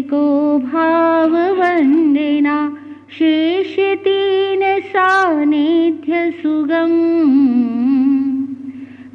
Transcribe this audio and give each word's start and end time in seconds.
को 0.00 0.58
भाव 0.58 1.30
वंदना 1.30 2.76
शेष 3.18 3.76
तीन 3.78 4.80
सानिध्य 4.80 6.30
सुगम। 6.30 6.90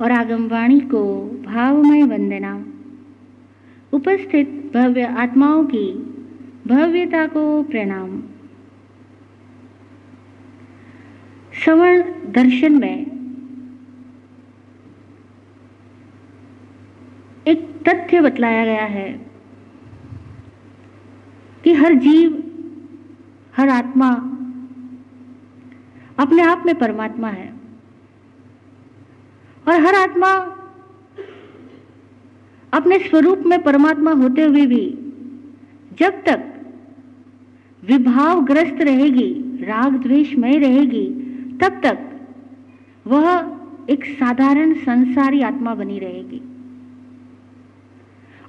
और 0.00 0.12
आगमवाणी 0.12 0.80
को 0.80 1.30
भावमय 1.46 2.02
वंदना। 2.02 2.66
उपस्थित 3.92 4.72
भव्य 4.74 5.02
आत्माओं 5.02 5.64
की 5.64 5.92
भव्यता 6.66 7.26
को 7.26 7.62
प्रणाम। 7.62 8.22
श्रवण 11.52 12.02
दर्शन 12.26 12.80
में 12.80 13.16
एक 17.46 17.82
तथ्य 17.88 18.20
बतलाया 18.20 18.64
गया 18.64 18.84
है 18.84 19.26
कि 21.64 21.72
हर 21.72 21.94
जीव 21.94 22.45
हर 23.56 23.68
आत्मा 23.68 24.08
अपने 26.18 26.42
आप 26.42 26.62
में 26.66 26.78
परमात्मा 26.78 27.28
है। 27.28 27.54
और 29.68 29.80
हर 29.80 29.94
आत्मा 29.94 30.28
अपने 32.72 32.98
स्वरूप 32.98 33.42
में 33.46 33.62
परमात्मा 33.62 34.12
होते 34.12 34.42
हुए 34.42 34.66
भी 34.66 34.98
जब 35.98 36.22
तक 36.22 36.52
विभावग्रस्त 37.84 38.82
रहेगी 38.82 39.32
राग 39.64 39.92
द्वेषमय 39.92 40.58
रहेगी, 40.58 41.06
तब 41.62 41.80
तक 41.84 41.98
वह 43.06 43.56
एक 43.90 44.04
साधारण 44.04 44.74
संसारी 44.74 45.42
आत्मा 45.42 45.74
बनी 45.74 45.98
रहेगी। 45.98 46.42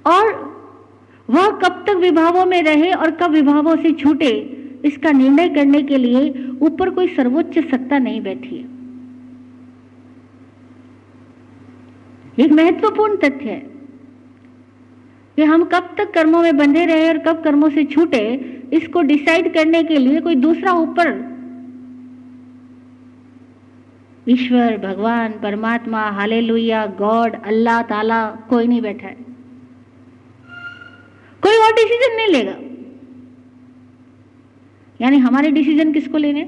और 0.06 0.34
वह 1.30 1.50
कब 1.50 1.84
तक 1.88 1.96
विभावों 1.96 2.46
में 2.46 2.64
रहे 2.64 2.92
और 2.92 3.12
कब 3.12 3.32
विभावों 3.32 3.76
से 3.76 3.92
छूटे 3.92 4.57
इसका 4.86 5.12
निर्णय 5.12 5.50
करने 5.50 5.84
के 5.84 5.98
लिए 5.98 6.50
ऊपर 6.62 6.90
कोई 6.90 7.08
सर्वोच्च 7.08 7.60
सत्ता 7.60 7.98
नहीं 7.98 8.22
बैठी 8.22 8.56
है। 8.56 8.78
एक 12.46 12.52
महत्वपूर्ण 12.52 13.18
तथ्य 13.18 13.50
है 13.50 13.60
कि 15.36 15.44
हम 15.44 15.64
कब 15.64 15.96
तक 15.98 16.14
कर्मों 16.14 16.42
में 16.42 16.58
बंधे 16.58 16.86
रहे 16.86 17.08
और 17.08 17.18
कब 17.18 17.44
कर्मों 17.44 17.70
से 17.70 17.84
छूटे, 17.84 18.20
इसको 18.74 19.02
डिसाइड 19.02 19.54
करने 19.54 19.84
के 19.84 19.98
लिए 19.98 20.22
कोई 20.22 20.36
दूसरा 20.36 20.72
ऊपर। 20.72 21.38
ईश्वर, 24.30 24.78
भगवान, 24.78 25.32
परमात्मा, 25.32 26.10
हालेलुया, 26.10 26.86
गॉड, 26.86 27.44
अल्लाह, 27.44 27.82
ताला, 27.82 28.32
कोई 28.32 28.68
नहीं 28.68 28.82
बैठा 28.82 29.08
है। 29.08 29.18
कोई 31.42 31.58
और 31.58 31.72
डिसीज़न 31.72 32.16
नहीं 32.16 32.28
लेगा। 32.28 32.56
यानी 35.02 35.18
हमारे 35.18 35.52
डिसीज़न 35.52 35.94
किसको 35.94 36.18
लेने? 36.18 36.44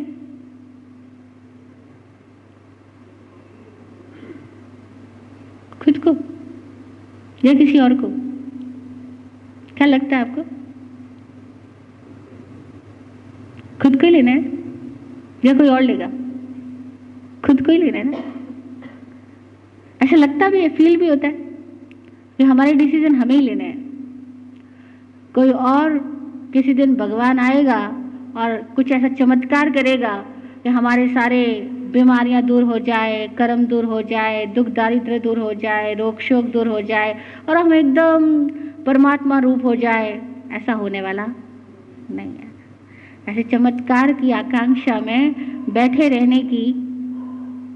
खुद 5.81 5.97
को 5.97 6.11
या 7.45 7.53
किसी 7.53 7.79
और 7.79 7.93
को? 7.93 8.07
क्या 9.75 9.87
लगता 9.87 10.17
है 10.17 10.29
आपको? 10.29 10.43
खुद 13.81 13.95
को 13.95 14.07
ही 14.07 14.09
लेना 14.09 14.31
है 14.31 14.43
या 15.45 15.53
कोई 15.53 15.67
और 15.67 15.81
लेगा? 15.81 16.07
खुद 17.45 17.65
को 17.65 17.71
ही 17.71 17.77
लेना 17.77 17.97
है 17.97 18.03
ना? 18.03 18.17
ऐसा 20.05 20.15
लगता 20.15 20.49
भी 20.49 20.59
है 20.59 20.69
फील 20.69 20.97
भी 20.97 21.07
होता 21.07 21.27
है 21.27 21.33
कि 22.37 22.43
हमारे 22.43 22.73
डिसीज़न 22.73 23.15
हमें 23.15 23.35
ही 23.35 23.41
लेने 23.41 23.63
हैं। 23.63 23.89
कोई 25.35 25.51
और 25.51 25.97
किसी 26.53 26.73
दिन 26.73 26.95
भगवान 26.95 27.39
आएगा 27.39 27.98
और 28.37 28.57
कुछ 28.75 28.91
ऐसा 28.91 29.07
चमत्कार 29.07 29.69
करेगा 29.69 30.25
कि 30.63 30.69
हमारे 30.69 31.07
सारे 31.07 31.69
बीमारियाँ 31.93 32.41
दूर 32.41 32.63
हो 32.63 32.79
जाए, 32.79 33.27
कर्म 33.27 33.65
दूर 33.65 33.85
हो 33.85 34.01
जाए, 34.01 34.45
दुख 34.45 34.67
दारिद्र 34.67 35.19
दूर 35.19 35.39
हो 35.39 35.53
जाए, 35.53 35.93
रोग 35.93 36.19
शोक 36.19 36.45
दूर 36.45 36.67
हो 36.67 36.81
जाए 36.81 37.19
और 37.49 37.57
हम 37.57 37.73
एकदम 37.73 38.49
परमात्मा 38.83 39.39
रूप 39.39 39.65
हो 39.65 39.75
जाए, 39.75 40.21
ऐसा 40.51 40.73
होने 40.73 41.01
वाला 41.01 41.25
नहीं 42.11 42.33
है। 42.33 42.49
ऐसे 43.29 43.43
चमत्कार 43.43 44.13
की 44.13 44.31
आकांक्षा 44.31 44.99
में 44.99 45.33
बैठे 45.73 46.09
रहने 46.09 46.39
की, 46.39 46.71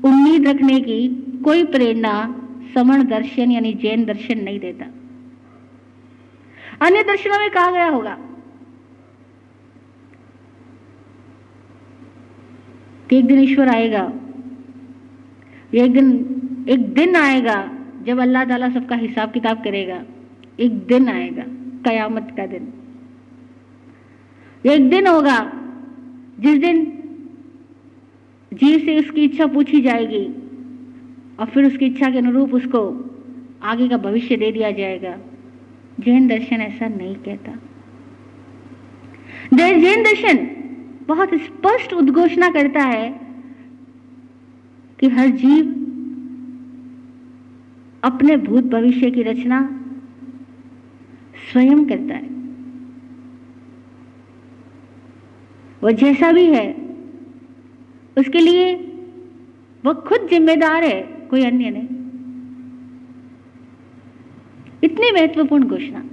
उम्मीद 0.06 0.48
रखने 0.48 0.80
की 0.80 1.08
कोई 1.44 1.64
प्रेरणा 1.64 2.36
समण 2.74 3.04
दर्शन 3.04 3.52
यानी 3.52 3.74
जैन 3.74 4.06
दर्शन 4.06 4.40
नहीं 4.40 4.60
देता। 4.60 4.86
अन्य 6.86 7.04
दर्शनों 7.04 7.40
में 7.40 7.50
कहा 7.50 7.72
गया 7.72 7.88
होगा 7.88 8.18
कि 13.10 13.18
एक 13.18 13.26
दिन 13.26 13.40
ईश्वर 13.40 13.70
आएगा। 13.70 14.12
एक 15.74 15.94
दिन 15.94 16.66
एक 16.70 16.94
दिन 16.94 17.16
आएगा 17.16 17.58
जब 18.06 18.20
अल्लाह 18.20 18.46
ताला 18.46 18.70
सबका 18.70 18.96
हिसाब 18.96 19.32
किताब 19.32 19.64
करेगा। 19.64 20.04
एक 20.60 20.72
दिन 20.88 21.08
आएगा, 21.10 21.44
कयामत 21.86 22.34
का 22.38 22.46
दिन। 22.46 22.74
एक 24.66 24.90
दिन 24.90 25.08
होगा 25.08 25.40
जिस 26.40 26.60
दिन 26.60 26.86
जीव 28.52 28.80
से 28.80 29.00
उसकी 29.00 29.24
इच्छा 29.26 29.46
पूछी 29.48 29.82
जाएगी 29.82 30.26
और 31.40 31.46
फिर 31.46 31.66
उसकी 31.66 31.86
इच्छा 31.86 32.10
के 32.12 32.18
अनुरूप 32.18 32.54
उसको 32.54 32.82
आगे 33.64 33.88
का 33.90 33.98
भविष्य 33.98 34.36
दे 34.38 34.52
दिया 34.52 34.72
जाएगा। 34.72 35.18
जैन 36.00 36.28
दर्शन 36.28 36.62
ऐसा 36.62 36.88
नहीं 36.88 37.16
कहता। 37.16 37.52
जैन 39.54 40.04
दर्शन 40.04 40.38
बहुत 41.08 41.30
स्पष्ट 41.34 41.94
उद्घोषणा 41.94 42.50
करता 42.50 42.80
है 42.80 43.10
कि 45.00 45.08
हर 45.08 45.28
जीव 45.28 45.66
अपने 48.04 48.38
भूत 48.38 48.64
भविष्य 48.64 49.12
की 49.12 49.24
रचना 49.24 49.80
स्वयं 51.52 51.86
करता 51.86 52.16
है। 52.16 52.34
वह 55.84 55.92
जैसा 55.92 56.32
भी 56.32 56.46
है, 56.46 56.74
उसके 58.18 58.40
लिए 58.40 58.76
वह 59.86 59.94
खुद 59.94 60.28
जिम्मेदार 60.30 60.84
है, 60.84 61.02
कोई 61.02 61.44
अन्य 61.46 61.70
नहीं। 61.70 61.88
इतनी 64.84 65.12
महत्वपूर्ण 65.12 65.64
घोषणा। 65.64 66.04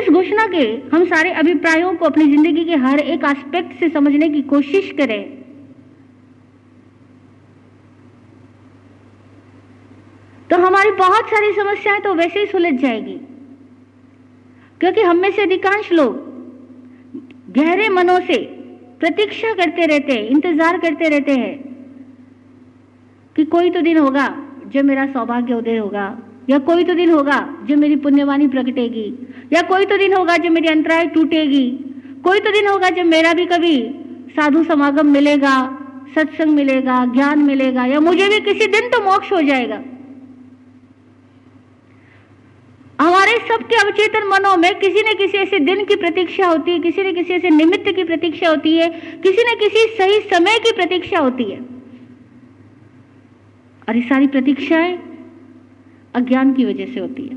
इस 0.00 0.08
घोषणा 0.10 0.46
के 0.46 0.64
हम 0.92 1.04
सारे 1.06 1.30
अभिप्रायों 1.40 1.94
को 1.94 2.04
अपनी 2.04 2.24
ज़िंदगी 2.26 2.64
के 2.64 2.76
हर 2.78 2.98
एक 3.00 3.24
एस्पेक्ट 3.26 3.78
से 3.80 3.88
समझने 3.88 4.28
की 4.28 4.42
कोशिश 4.50 4.90
करें। 4.98 5.22
तो 10.50 10.56
हमारी 10.58 10.90
बहुत 10.92 11.28
सारी 11.30 11.52
समस्याएँ 11.54 12.00
तो 12.00 12.14
वैसे 12.14 12.40
ही 12.40 12.46
सुलझ 12.46 12.72
जाएगी, 12.76 13.18
क्योंकि 14.80 15.02
हम 15.02 15.16
में 15.16 15.30
से 15.32 15.42
अधिकांश 15.42 15.92
लोग 15.92 16.16
गहरे 17.52 17.88
मनों 17.90 18.18
से 18.22 18.36
प्रतीक्षा 19.00 19.52
करते 19.54 19.86
रहते 19.86 20.12
हैं, 20.12 20.24
इंतज़ार 20.26 20.78
करते 20.78 21.08
रहते 21.08 21.32
हैं 21.34 21.54
कि 23.36 23.44
कोई 23.46 23.70
तो 23.70 23.80
दिन 23.80 23.98
होगा 23.98 24.26
जब 24.66 24.84
मेरा 24.84 25.06
सौभाग्य 25.12 25.54
उदय 25.54 25.76
होगा। 25.76 26.08
या 26.50 26.58
कोई 26.58 26.84
तो 26.84 26.94
दिन 26.94 27.10
होगा 27.10 27.56
जब 27.68 27.76
मेरी 27.76 27.96
पुण्यवाणी 27.96 28.48
प्रकटेगी, 28.48 29.28
या 29.52 29.62
कोई 29.62 29.84
तो 29.84 29.96
दिन 29.96 30.14
होगा 30.14 30.36
जो 30.36 30.50
मेरी 30.50 30.68
अंतराय 30.68 31.06
टूटेगी, 31.06 31.70
कोई 32.24 32.40
तो 32.40 32.52
दिन 32.52 32.66
होगा 32.66 32.90
जब 32.90 33.04
मेरा 33.04 33.32
भी 33.32 33.46
कभी 33.46 33.76
साधु 34.30 34.64
समागम 34.64 35.06
मिलेगा, 35.06 35.76
सत्संग 36.14 36.54
मिलेगा, 36.54 37.04
ज्ञान 37.04 37.38
मिलेगा, 37.38 37.84
या 37.84 38.00
मुझे 38.00 38.28
भी 38.28 38.40
किसी 38.40 38.66
दिन 38.66 38.88
तो 38.88 39.00
मोक्ष 39.04 39.32
हो 39.32 39.42
जाएगा। 39.42 39.82
हमारे 43.00 43.32
सबके 43.48 43.76
अवचेतन 43.76 44.26
मनों 44.28 44.56
में 44.56 44.78
किसी 44.78 45.02
न 45.02 45.14
किसी 45.14 45.38
ऐसे 45.38 45.58
दिन 45.58 45.84
की 45.84 45.96
प्रतीक्षा 45.96 46.46
होती 46.46 46.70
है, 46.70 46.78
किसी 46.78 47.02
न 47.02 47.14
किसी 47.14 47.34
ऐसे 47.34 47.50
निमित्त 47.50 47.84
की 47.96 48.04
प्रतीक्षा 48.04 48.48
होती 48.48 48.76
है, 48.76 48.88
किसी 49.22 49.42
न 49.42 49.54
किसी 49.58 49.86
सही 49.96 50.20
समय 50.20 50.58
की 50.58 50.72
प्रतीक्षा 50.72 51.18
होती 51.18 51.44
है। 51.44 51.60
और 53.88 53.96
ये 53.96 54.02
सारी 54.02 54.26
प्रतीक्षाएँ 54.26 55.09
अज्ञान 56.14 56.52
की 56.52 56.64
वजह 56.64 56.86
से 56.86 57.00
होती 57.00 57.22
है। 57.22 57.34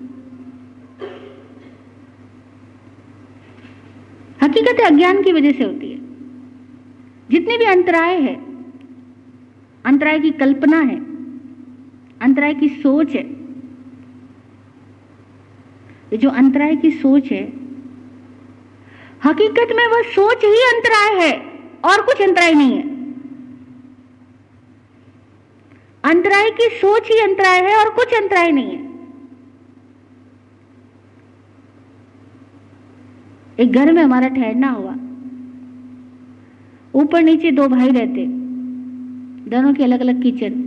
हकीकत 4.43 4.81
अज्ञान 4.81 5.23
की 5.23 5.31
वजह 5.31 5.51
से 5.51 5.63
होती 5.63 5.91
है। 5.91 5.97
जितने 7.29 7.57
भी 7.57 7.65
अंतराय 7.65 8.15
है, 8.21 8.35
अंतराय 9.85 10.19
की 10.19 10.31
कल्पना 10.31 10.79
है, 10.79 10.97
अंतराय 12.21 12.53
की 12.53 12.69
सोच 12.69 13.15
है, 13.15 13.23
ये 16.03 16.17
जो 16.17 16.29
अंतराय 16.29 16.75
की 16.75 16.91
सोच 16.91 17.31
है, 17.31 17.43
हकीकत 19.23 19.67
में 19.75 19.87
वह 19.87 20.01
सोच 20.01 20.43
ही 20.43 20.61
अंतराय 20.73 21.27
है 21.27 21.33
और 21.85 22.01
कुछ 22.01 22.21
अंतराय 22.21 22.53
नहीं 22.53 22.77
है। 22.77 22.92
अंतराय 26.03 26.49
की 26.49 26.67
सोच 26.69 27.07
ही 27.07 27.19
अंतराय 27.19 27.59
है 27.61 27.75
और 27.75 27.89
कुछ 27.89 28.13
अंतराय 28.13 28.51
नहीं 28.51 28.71
है। 28.71 28.81
एक 33.57 33.71
घर 33.71 33.91
में 33.91 34.01
हमारा 34.03 34.27
ठहरना 34.27 34.69
हुआ। 34.69 34.93
ऊपर 36.93 37.21
नीचे 37.23 37.51
दो 37.51 37.67
भाई 37.67 37.89
रहते। 37.89 38.25
दोनों 39.49 39.73
के 39.73 39.83
अलग 39.83 39.99
अलग 39.99 40.21
किचन 40.23 40.61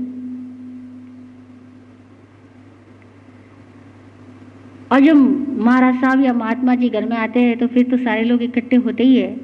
और 4.93 5.01
जब 5.01 5.17
महाराज 5.59 5.95
साहब 6.01 6.25
या 6.25 6.33
महात्मा 6.33 6.75
जी 6.75 6.89
घर 6.89 7.05
में 7.05 7.17
आते 7.17 7.41
हैं 7.41 7.59
तो 7.59 7.67
फिर 7.67 7.91
तो 7.91 7.97
सारे 7.97 8.23
लोग 8.25 8.43
इकट्ठे 8.43 8.77
होते 8.77 9.03
ही 9.03 9.17
है। 9.17 9.35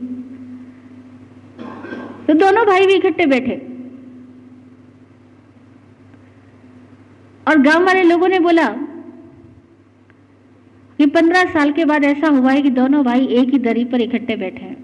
तो 2.27 2.35
दोनों 2.35 2.65
भाई 2.67 2.87
भी 2.87 2.95
इकट्ठे 2.95 3.27
बैठे। 3.27 3.57
और 7.47 7.59
गाँव 7.59 7.85
वाले 7.87 8.03
लोगों 8.03 8.29
ने 8.29 8.39
बोला 8.41 8.69
कि 10.99 11.07
पंद्रह 11.07 11.45
साल 11.45 11.73
के 11.73 11.85
बाद 11.85 12.05
ऐसा 12.05 12.29
हुआ 12.29 12.53
है 12.53 12.63
कि 12.63 12.71
दोनों 12.71 13.05
भाई 13.05 13.27
एक 13.27 13.49
ही 13.49 13.59
दरी 13.59 13.85
पर 13.85 14.01
इकट्ठे 14.01 14.37
बैठे 14.37 14.65
हैं। 14.65 14.77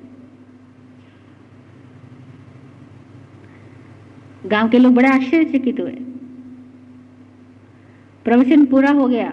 गाँव 4.46 4.68
के 4.68 4.78
लोग 4.78 4.94
बड़े 4.94 5.08
आश्चर्यचकित 5.08 5.80
हुए। 5.80 5.96
प्रवचन 8.26 8.64
पूरा 8.66 8.90
हो 8.90 9.06
गया। 9.08 9.30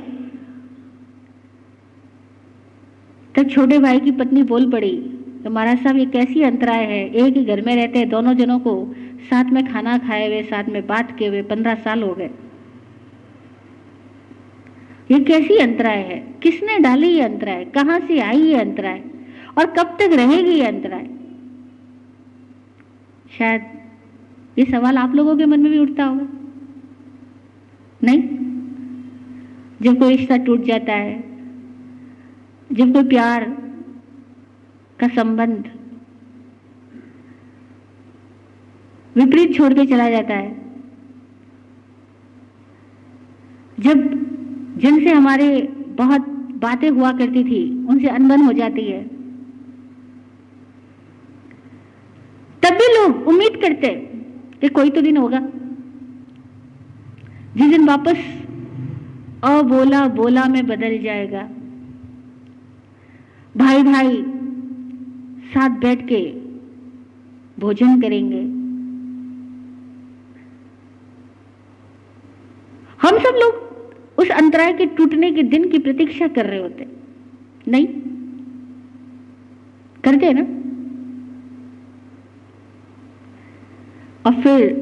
तब 3.36 3.50
छोटे 3.50 3.80
भाई 3.80 4.00
की 4.00 4.12
पत्नी 4.12 4.44
बोल 4.44 4.72
पड़ी 4.72 4.96
तो 5.44 5.50
महाराज 5.50 5.84
साहब, 5.84 5.98
ये 5.98 6.06
कैसी 6.06 6.42
अंतराय 6.42 6.84
है? 6.84 7.04
एक 7.08 7.38
ही 7.38 7.44
घर 7.46 7.62
में 7.62 7.76
रहते 7.76 8.00
हैं, 8.00 8.10
दोनों 8.10 8.34
जनों 8.34 8.60
को 8.60 8.94
साथ 9.30 9.52
में 9.52 9.66
खाना 9.74 9.98
खाए 9.98 10.28
हुए, 10.28 10.42
साथ 10.44 10.70
में 10.70 10.86
बात 10.88 11.18
किए 11.18 11.28
हुए, 11.28 11.42
पंद्रह 11.42 11.76
साल 11.76 12.04
हो 12.04 12.14
गए। 12.14 12.30
ये 15.12 15.20
कैसी 15.20 15.58
अंतराय 15.58 15.98
है? 15.98 16.20
किसने 16.44 16.80
डाली 16.80 17.08
ये 17.08 17.22
अंतराय 17.22 17.66
कहाँ 17.66 18.00
से 18.00 18.20
आई 18.20 18.42
ये 18.42 18.56
अंतराय 18.56 19.04
और 19.58 19.66
कब 19.66 19.98
तक 20.02 20.10
रहेगी 20.14 20.52
ये 20.52 20.66
अंतराय 20.66 21.10
शायद 23.38 23.66
ये 24.60 24.66
सवाल 24.66 24.98
आप 24.98 25.16
लोगों 25.16 25.38
के 25.38 25.46
मन 25.46 25.60
में 25.60 25.72
भी 25.72 25.78
उठता 25.78 26.06
होगा। 26.06 26.28
नहीं? 28.04 28.22
जब 29.82 30.00
कोई 30.00 30.16
रिश्ता 30.16 30.38
टूट 30.38 30.64
जाता 30.64 30.94
है, 30.94 31.20
जब 32.72 32.94
कोई 32.94 33.04
प्यार 33.04 33.44
का 35.00 35.08
संबंध 35.08 35.72
विपरीत 39.16 39.56
छोड़ 39.58 39.74
के 39.74 39.86
चला 39.86 40.10
जाता 40.10 40.34
है, 40.34 40.56
जब 43.80 44.35
जिनसे 44.78 45.12
हमारे 45.12 45.62
बहुत 45.98 46.22
बातें 46.56 46.90
हुआ 46.90 47.12
करती 47.12 47.44
थी, 47.44 47.88
उनसे 47.88 48.08
अनबन 48.08 48.42
हो 48.42 48.54
जाती 48.54 48.82
है। 48.82 49.04
तब 52.64 52.74
भी 52.74 52.88
लोग 52.94 53.28
उम्मीद 53.28 53.62
करते 53.62 53.90
कि 54.62 54.70
कोई 54.70 54.90
तो 54.90 55.02
दिन 55.02 55.18
होगा। 55.18 55.40
जिस 57.58 57.70
दिन 57.70 57.86
वापस 57.86 58.18
अबोला 59.44 60.08
बोला 60.08 60.46
में 60.46 60.68
बदल 60.68 60.98
जाएगा। 60.98 61.42
भाई 63.58 63.84
भाई 63.84 64.24
साथ 65.54 65.70
बैठ 65.70 66.08
के 66.08 66.22
भोजन 67.60 68.02
करेंगे। 68.02 68.42
हम 73.02 73.20
सब 73.20 73.36
लोग 73.36 73.65
उस 74.18 74.30
अंतराय 74.30 74.74
के 74.74 74.86
टूटने 74.86 75.32
के 75.32 75.44
दिन 75.44 75.70
की 75.70 75.80
प्रतीक्षा 75.80 76.28
कर 76.28 76.46
रहे 76.46 76.60
होते। 76.60 76.88
नहीं? 77.68 77.88
करते 80.04 80.26
हैं 80.26 80.34
ना? 80.34 80.42
और 84.26 84.42
फिर 84.42 84.76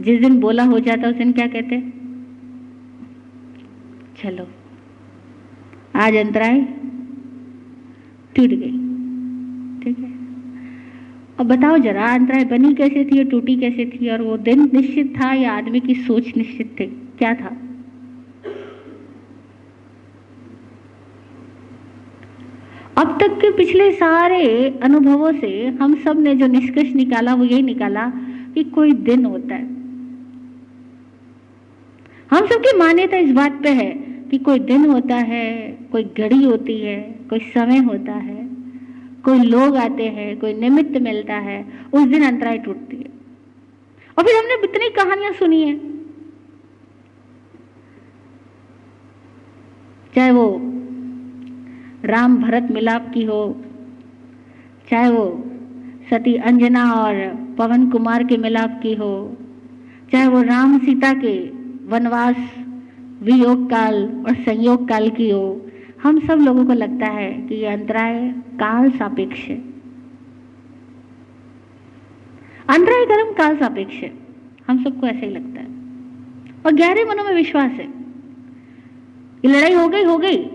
जिस 0.00 0.20
दिन 0.20 0.40
बोला 0.40 0.64
हो 0.64 0.80
जाता 0.80 1.08
उस 1.08 1.16
दिन 1.16 1.32
क्या 1.32 1.46
कहते 1.46 1.80
चलो, 4.22 4.46
आज 5.96 6.16
अंतराय 6.16 6.60
टूट 8.36 8.50
गई। 8.50 8.70
ठीक 9.82 9.98
है? 9.98 10.10
अब 11.40 11.46
बताओ 11.46 11.78
जरा 11.78 12.06
अंतराय 12.14 12.44
बनी 12.44 12.74
कैसे 12.74 13.04
थी 13.04 13.18
और 13.18 13.24
टूटी 13.24 13.56
कैसे 13.56 13.84
थी? 13.86 14.08
और 14.08 14.22
वो 14.22 14.36
दिन 14.38 14.70
निश्चित 14.74 15.14
था 15.20 15.32
या 15.34 15.52
आदमी 15.52 15.80
की 15.80 15.94
सोच 15.94 16.36
निश्चित 16.36 16.76
थी? 16.80 16.86
क्या 17.18 17.34
था? 17.34 17.56
अब 23.00 23.18
तक 23.20 23.28
के 23.28 23.50
पिछले 23.50 23.92
सारे 23.92 24.70
अनुभवों 24.82 25.32
से 25.32 25.66
हम 25.66 25.94
सबने 26.04 26.34
जो 26.34 26.46
निष्कर्ष 26.46 26.92
निकाला, 26.92 27.34
वो 27.34 27.44
यही 27.44 27.62
निकाला 27.62 28.12
कि 28.54 28.64
कोई 28.64 28.92
दिन 28.92 29.24
होता 29.24 29.54
है। 29.54 29.64
हम 32.30 32.46
सबकी 32.46 32.78
मान्यता 32.78 33.16
इस 33.16 33.32
बात 33.32 33.62
पे 33.62 33.68
है 33.68 33.90
कि 34.30 34.38
कोई 34.38 34.58
दिन 34.58 34.86
होता 34.86 35.16
है, 35.16 35.78
कोई 35.92 36.04
घड़ी 36.04 36.44
होती 36.44 36.80
है, 36.80 37.18
कोई 37.30 37.38
समय 37.38 37.78
होता 37.78 38.12
है, 38.12 38.48
कोई 39.24 39.38
लोग 39.38 39.76
आते 39.76 40.04
हैं, 40.04 40.38
कोई 40.38 40.54
निमित्त 40.54 41.00
मिलता 41.00 41.34
है, 41.34 41.72
उस 41.92 42.02
दिन 42.02 42.24
अंतराय 42.24 42.58
टूटती 42.58 42.96
है। 42.96 43.10
और 44.18 44.24
फिर 44.24 44.36
हमने 44.36 44.54
इतनी 44.64 44.90
कहानियाँ 44.90 45.32
सुनी 45.32 45.62
है। 45.62 45.80
चाहे 50.14 50.30
वो 50.30 50.76
राम 52.04 52.36
भरत 52.36 52.68
मिलाप 52.70 53.10
की 53.14 53.24
हो, 53.24 53.62
चाहे 54.90 55.10
वो 55.10 55.44
सती 56.10 56.34
अंजना 56.34 56.92
और 56.92 57.14
पवन 57.58 57.90
कुमार 57.90 58.24
के 58.24 58.36
मिलाप 58.36 58.80
की 58.82 58.94
हो, 58.94 59.36
चाहे 60.12 60.28
वो 60.28 60.42
राम 60.42 60.78
सीता 60.78 61.12
के 61.12 61.50
वनवास, 61.86 62.36
वियोग 63.22 63.70
काल 63.70 64.24
और 64.28 64.34
संयोग 64.34 64.88
काल 64.88 65.10
की 65.10 65.30
हो, 65.30 65.66
हम 66.02 66.20
सब 66.20 66.34
लोगों 66.34 66.66
को 66.66 66.72
लगता 66.72 67.06
है 67.06 67.32
कि 67.32 67.54
ये 67.54 67.66
अंतराय 67.66 68.34
काल 68.38 68.90
सापेक्ष 68.90 69.44
है। 69.44 69.56
अंतराय 72.68 73.04
कर्म 73.04 73.32
काल 73.32 73.56
सापेक्ष 73.56 73.94
है, 73.94 74.14
हम 74.68 74.84
सबको 74.84 75.06
ऐसे 75.06 75.26
ही 75.26 75.32
लगता 75.32 75.60
है। 75.60 75.66
और 76.66 76.72
गहरे 76.72 77.04
मनों 77.04 77.24
में 77.24 77.34
विश्वास 77.34 77.70
है। 77.70 77.86
ये 79.44 79.48
लड़ाई 79.48 79.72
हो 79.72 79.88
गई 79.88 80.04
हो 80.04 80.18
गई। 80.18 80.50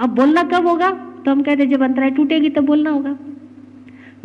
अब 0.00 0.10
बोलना 0.10 0.42
कब 0.42 0.66
होगा? 0.66 0.90
तो 0.90 1.30
हम 1.30 1.42
कहते 1.42 1.66
जब 1.66 1.82
अंतराय 1.82 2.10
टूटेगी 2.10 2.50
तब 2.50 2.64
बोलना 2.64 2.90
होगा। 2.90 3.18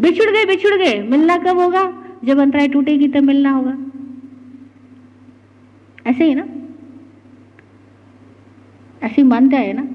बिछुड़ 0.01 0.29
गए 0.29 0.45
बिछुड़ 0.45 0.73
गए, 0.73 1.03
मिलना 1.03 1.37
कब 1.37 1.59
होगा? 1.59 2.03
जब 2.23 2.39
अंतराय 2.39 2.67
टूटेगी 2.67 3.07
तब 3.07 3.23
मिलना 3.23 3.51
होगा। 3.51 3.77
ऐसे 6.07 6.23
ही 6.25 6.35
ना? 6.35 6.47
ऐसी 9.03 9.23
मानता 9.23 9.57
है 9.57 9.73
ना? 9.73 9.87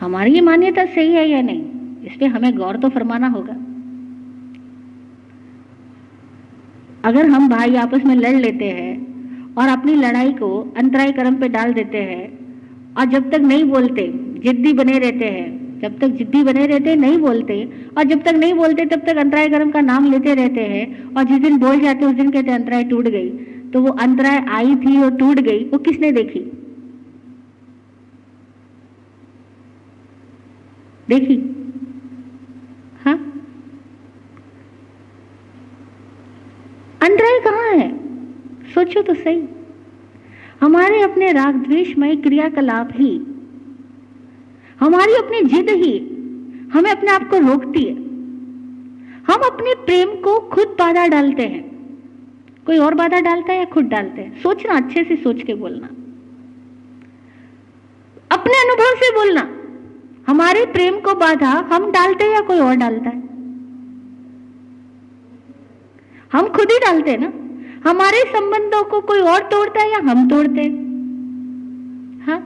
हमारी 0.00 0.34
ये 0.34 0.40
मान्यता 0.40 0.84
सही 0.84 1.12
है 1.12 1.28
या 1.28 1.42
नहीं? 1.42 1.62
इस 2.02 2.16
पर 2.16 2.26
हमें 2.26 2.56
गौर 2.56 2.76
तो 2.76 2.88
फरमाना 2.88 3.28
होगा। 3.28 3.52
अगर 7.04 7.26
हम 7.26 7.48
भाई 7.48 7.74
आपस 7.74 8.04
में 8.04 8.14
लड़ 8.14 8.36
लेते 8.36 8.64
हैं 8.64 9.07
और 9.58 9.68
अपनी 9.68 9.94
लड़ाई 9.94 10.32
को 10.32 10.74
अंतराय 10.76 11.12
कर्म 11.12 11.36
पे 11.36 11.48
डाल 11.48 11.72
देते 11.72 11.98
हैं। 11.98 12.38
और 12.94 13.04
जब 13.04 13.30
तक 13.30 13.38
नहीं 13.38 13.64
बोलते, 13.64 14.12
जिद्दी 14.16 14.72
बने 14.72 14.98
रहते 14.98 15.24
हैं। 15.24 15.80
जब 15.80 15.98
तक 15.98 16.08
जिद्दी 16.08 16.42
बने 16.42 16.66
रहते, 16.66 16.96
नहीं 16.96 17.18
बोलते। 17.18 17.70
और 17.98 18.04
जब 18.04 18.22
तक 18.22 18.28
नहीं 18.28 18.54
बोलते, 18.54 18.86
तब 18.86 19.00
तक 19.00 19.16
अंतराय 19.16 19.48
कर्म 19.48 19.70
का 19.70 19.80
नाम 19.80 20.10
लेते 20.10 20.34
रहते 20.34 20.60
हैं। 20.60 21.14
और 21.14 21.24
जिस 21.24 21.38
दिन 21.38 21.58
बोल 21.58 21.80
जाते, 21.80 22.06
उस 22.06 22.14
दिन 22.14 22.30
कहते 22.30 22.50
अंतराय 22.50 22.84
टूट 22.84 23.08
गई। 23.08 23.28
तो 23.72 23.80
वो 23.80 23.88
अंतराय 23.88 24.44
आई 24.48 24.76
थी 24.76 25.02
और 25.02 25.16
टूट 25.16 25.40
गई, 25.40 25.64
वो 25.64 25.78
किसने 25.78 26.12
देखी? 26.12 26.40
देखी? 31.08 31.36
हाँ? 33.04 33.16
अंतराय 37.02 37.40
कहाँ 37.44 37.70
है? 37.70 38.07
सोचो 38.78 39.02
तो 39.02 39.14
सही। 39.14 39.42
हमारे 40.60 41.00
अपने 41.00 41.32
राग 41.32 41.54
द्वेषमय 41.54 42.16
क्रियाकलाप 42.16 42.88
ही। 42.92 43.18
हमारी 44.80 45.12
अपनी 45.12 45.42
जिद 45.42 45.70
ही 45.70 45.98
हमें 46.72 46.90
अपने 46.90 47.10
आप 47.10 47.30
को 47.30 47.38
रोकती 47.38 47.84
है। 47.84 47.94
हम 49.30 49.40
अपने 49.52 49.74
प्रेम 49.74 50.08
को 50.08 50.40
खुद 50.40 50.66
बाधा 50.66 51.06
डालते 51.06 51.42
हैं। 51.42 51.68
कोई 52.66 52.78
और 52.78 52.94
बाधा 52.94 53.20
डालता 53.20 53.52
है 53.52 53.58
या 53.58 53.64
खुद 53.64 53.84
डालते 53.84 54.20
हैं? 54.20 54.42
सोचना, 54.42 54.74
अच्छे 54.74 55.04
से 55.04 55.16
सोच 55.16 55.42
के 55.42 55.54
बोलना। 55.54 55.86
अपने 58.30 58.52
अनुभव 58.52 58.94
से 58.96 59.10
बोलना। 59.14 59.56
हमारे 60.28 60.66
प्रेम 60.66 61.00
को 61.00 61.14
बाधा 61.14 61.68
हम 61.72 61.90
डालते 61.90 62.24
हैं 62.24 62.30
या 62.30 62.40
कोई 62.40 62.58
और 62.58 62.74
डालता 62.74 63.10
है? 63.10 63.18
हम 66.32 66.48
खुद 66.48 66.68
ही 66.70 66.78
डालते 66.78 67.10
हैं 67.10 67.18
ना? 67.18 67.47
हमारे 67.84 68.18
संबंधों 68.20 68.84
को 68.84 69.00
कोई 69.00 69.20
और 69.20 69.42
तोड़ता 69.42 69.80
है 69.80 69.90
या 69.90 69.98
हम 69.98 70.28
तोड़ते 70.28 70.60
हैं? 70.60 70.88
हाँ? 72.26 72.38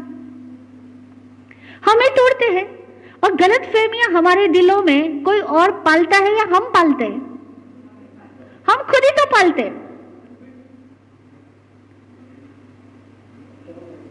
हमें 1.85 2.09
तोड़ते 2.11 2.47
हैं। 2.47 2.83
और 3.25 3.35
गलत 3.35 3.63
फहमियाँ 3.63 4.11
हमारे 4.11 4.49
दिलों 4.49 4.83
में 4.83 5.23
कोई 5.23 5.41
और 5.41 5.71
पालता 5.71 6.17
है 6.17 6.37
या 6.37 6.45
हम 6.57 6.65
पालते 6.65 7.05
हैं? 7.05 7.21
हम 8.71 8.77
खुद 8.77 9.05
ही 9.05 9.11
तो 9.11 9.27
पालते 9.27 9.63
हैं। 9.63 9.83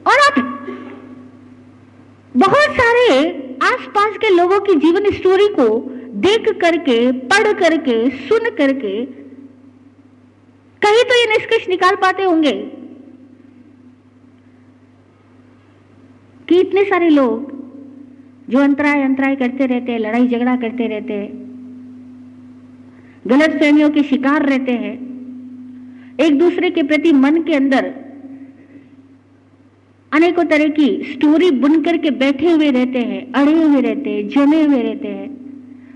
और 0.07 0.17
आप 0.17 0.67
बहुत 2.37 2.75
सारे 2.75 3.27
आसपास 3.63 4.17
के 4.17 4.29
लोगों 4.29 4.59
की 4.59 4.75
जीवन 4.75 5.11
स्टोरी 5.11 5.47
को 5.47 5.91
देख 6.03 6.49
करके, 6.61 7.11
पढ़ 7.11 7.53
करके, 7.53 8.09
सुन 8.09 8.39
करके 8.39 9.20
कहीं 10.81 11.03
तो 11.03 11.15
ये 11.15 11.25
निष्कर्ष 11.29 11.67
निकाल 11.69 11.95
पाते 11.95 12.23
होंगे 12.23 12.51
कि 16.47 16.59
इतने 16.59 16.83
सारे 16.85 17.09
लोग 17.09 17.51
जो 18.49 18.59
अंतराय 18.59 19.01
अंतराय 19.03 19.35
करते 19.35 19.65
रहते 19.65 19.91
हैं, 19.91 19.99
लड़ाई, 19.99 20.27
झगड़ा 20.27 20.55
करते 20.55 20.87
रहते 20.87 21.13
हैं, 21.13 21.29
गलत 23.27 23.51
फहमियों 23.59 23.89
के 23.89 24.03
शिकार 24.03 24.45
रहते 24.45 24.71
हैं, 24.71 24.93
एक 26.19 26.37
दूसरे 26.39 26.69
के 26.69 26.83
प्रति 26.83 27.11
मन 27.13 27.41
के 27.43 27.53
अंदर 27.55 27.85
अनेकों 30.11 30.43
तरह 30.45 30.67
की 30.69 30.87
स्टोरी 31.03 31.51
बुन 31.51 31.81
करके 31.83 32.09
बैठे 32.17 32.51
हुए 32.51 32.71
रहते 32.71 32.99
हैं, 33.01 33.21
अड़े 33.33 33.53
हुए 33.53 33.81
रहते 33.81 34.09
हैं, 34.09 34.27
जमे 34.29 34.63
हुए 34.63 34.81
रहते 34.81 35.07
हैं। 35.07 35.29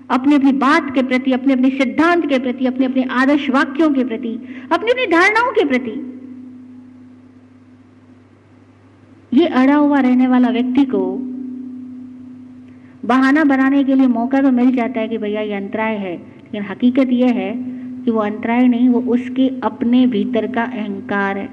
अपनी 0.09 0.35
अपनी 0.35 0.51
बात 0.53 0.93
के 0.95 1.01
प्रति 1.03 1.31
अपने 1.31 1.53
अपने 1.53 1.69
सिद्धांत 1.69 2.25
के 2.29 2.39
प्रति 2.39 2.65
अपने 2.65 2.85
अपने 2.85 3.03
आदर्श 3.11 3.49
वाक्यों 3.49 3.93
के 3.93 4.03
प्रति 4.03 4.33
अपनी 4.71 4.91
अपनी 4.91 5.05
धारणाओं 5.07 5.51
के 5.51 5.65
प्रति। 5.65 5.93
ये 9.31 9.47
अड़ा 9.53 9.75
हुआ 9.75 9.99
रहने 9.99 10.27
वाला 10.27 10.49
व्यक्ति 10.49 10.83
को 10.85 11.01
बहाना 13.05 13.43
बनाने 13.43 13.83
के 13.83 13.95
लिए 13.95 14.07
मौका 14.07 14.41
तो 14.41 14.51
मिल 14.51 14.75
जाता 14.75 14.99
है 14.99 15.07
कि 15.07 15.17
भैया 15.17 15.41
ये 15.41 15.53
अंतराय 15.53 15.95
है, 15.95 16.15
लेकिन 16.15 16.63
हकीकत 16.63 17.09
यह 17.11 17.33
है 17.33 17.51
कि 18.05 18.11
वो 18.11 18.19
अंतराय 18.21 18.67
नहीं, 18.67 18.89
वो 18.89 19.01
उसके 19.13 19.47
अपने 19.63 20.05
भीतर 20.07 20.47
का 20.47 20.63
अहंकार 20.63 21.37
है। 21.37 21.49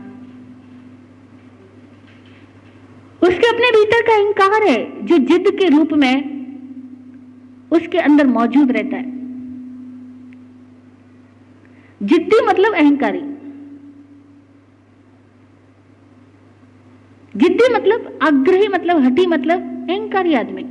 उसके 3.22 3.48
अपने 3.48 3.70
भीतर 3.70 4.02
का 4.02 4.14
अहंकार 4.14 4.62
है, 4.62 5.06
जो 5.06 5.18
जिद 5.18 5.50
के 5.58 5.68
रूप 5.68 5.92
में 5.94 6.31
उसके 7.72 7.98
अंदर 7.98 8.26
मौजूद 8.26 8.72
रहता 8.72 8.96
है। 8.96 9.04
जिद्दी 12.02 12.46
मतलब 12.46 12.74
अहंकारी। 12.74 13.20
जिद्दी 17.36 17.74
मतलब 17.74 18.18
आग्रही 18.22 18.68
मतलब 18.68 18.96
हटी 18.96 19.26
मतलब 19.26 19.86
अहंकारी 19.90 20.34
आदमी। 20.34 20.62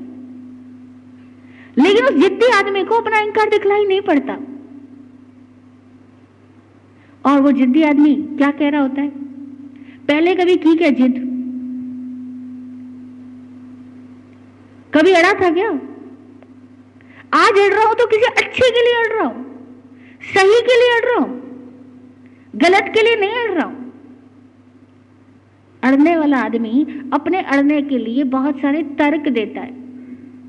लेकिन 1.83 2.05
उस 2.05 2.11
जिद्दी 2.11 2.51
आदमी 2.51 2.83
को 2.83 2.95
अपना 2.95 3.17
अहंकार 3.17 3.49
दिखलाई 3.49 3.85
नहीं 3.85 4.01
पड़ता। 4.01 4.33
और 7.25 7.41
वो 7.41 7.51
जिद्दी 7.51 7.83
आदमी 7.83 8.15
क्या 8.15 8.51
कह 8.51 8.69
रहा 8.69 8.81
होता 8.81 9.01
है? 9.01 9.09
पहले 10.05 10.35
कभी 10.35 10.55
की 10.55 10.75
क्या 10.75 10.89
जिद? 10.89 11.27
कभी 14.93 15.11
अड़ा 15.11 15.33
था 15.33 15.51
क्या? 15.51 15.79
आज 17.31 17.59
अड़ 17.59 17.73
रहा 17.73 17.83
हूँ 17.83 17.95
तो 17.95 18.05
किसी 18.07 18.25
अच्छे 18.25 18.69
के 18.69 18.81
लिए 18.81 18.95
अड़ 18.95 19.11
रहा 19.13 19.25
हूँ, 19.25 19.43
सही 20.21 20.61
के 20.61 20.79
लिए 20.79 20.95
अड़ 20.95 21.05
रहा 21.05 21.19
हूँ, 21.19 21.29
गलत 22.53 22.91
के 22.93 23.01
लिए 23.01 23.15
नहीं 23.17 23.35
अड़ 23.37 23.51
रहा 23.51 23.65
हूँ। 23.65 23.79
अड़ने 25.83 26.15
वाला 26.17 26.37
आदमी 26.39 26.85
अपने 27.13 27.41
अड़ने 27.43 27.81
के 27.83 27.97
लिए 27.97 28.23
बहुत 28.31 28.59
सारे 28.59 28.81
तर्क 28.97 29.27
देता 29.29 29.61
है। 29.61 29.71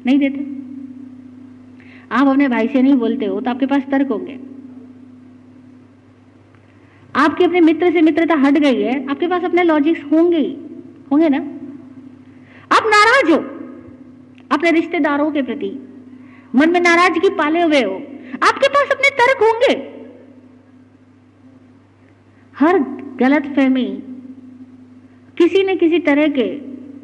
नहीं 0.06 0.18
देते? 0.18 0.40
आप 2.12 2.26
अपने 2.28 2.48
भाई 2.48 2.68
से 2.68 2.82
नहीं 2.82 2.94
बोलते 2.96 3.26
हो 3.26 3.40
तो 3.40 3.50
आपके 3.50 3.66
पास 3.66 3.82
तर्क 3.90 4.08
होंगे 4.08 4.38
आपके 7.14 7.44
अपने 7.44 7.60
मित्र 7.60 7.90
से 7.92 8.00
मित्रता 8.02 8.34
हट 8.38 8.58
गई 8.58 8.82
है, 8.82 8.94
आपके 9.06 9.26
पास 9.28 9.44
अपने 9.44 9.62
लॉजिक्स 9.62 10.02
होंगे 10.12 10.38
ही, 10.38 10.52
होंगे 11.10 11.28
ना? 11.28 11.38
आप 12.70 12.84
नाराज़ 12.86 13.30
हो 13.32 13.38
अपने 14.50 14.70
रिश्तेदारों 14.70 15.30
के 15.32 15.42
प्रति। 15.42 15.70
मन 16.54 16.70
में 16.70 16.80
नाराज़गी 16.80 17.28
पाले 17.28 17.62
हुए 17.62 17.82
हो। 17.82 17.94
आपके 18.42 18.68
पास 18.68 18.90
अपने 18.90 19.10
तर्क 19.10 19.42
होंगे। 19.42 19.92
हर 22.58 22.78
गलत 23.16 23.46
फहमी 23.56 23.84
किसी 25.38 25.62
न 25.62 25.76
किसी 25.76 25.98
तरह 25.98 26.28
के 26.28 26.48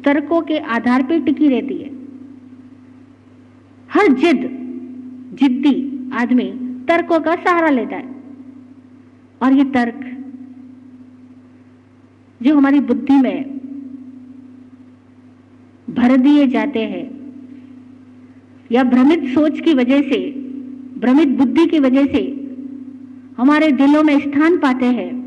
तर्कों 0.03 0.41
के 0.41 0.57
आधार 0.57 1.03
पर 1.03 1.19
टिकी 1.19 1.47
रहती 1.47 1.77
है। 1.77 1.89
हर 3.91 4.07
जिद, 4.07 4.41
जिद्दी 5.33 6.09
आदमी 6.13 6.51
तर्कों 6.87 7.19
का 7.19 7.35
सहारा 7.35 7.69
लेता 7.69 7.95
है। 7.95 8.15
और 9.41 9.53
ये 9.53 9.63
तर्क 9.63 10.05
जो 12.41 12.55
हमारी 12.57 12.79
बुद्धि 12.79 13.13
में 13.13 13.57
भर 15.89 16.17
दिए 16.17 16.47
जाते 16.47 16.79
हैं 16.79 17.28
या 18.71 18.83
भ्रमित 18.83 19.23
सोच 19.23 19.59
की 19.59 19.73
वजह 19.73 20.01
से, 20.01 20.31
भ्रमित 20.99 21.27
बुद्धि 21.27 21.65
की 21.65 21.79
वजह 21.79 22.05
से 22.05 22.35
हमारे 23.37 23.71
दिलों 23.71 24.03
में 24.03 24.19
स्थान 24.19 24.57
पाते 24.57 24.85
हैं। 24.85 25.19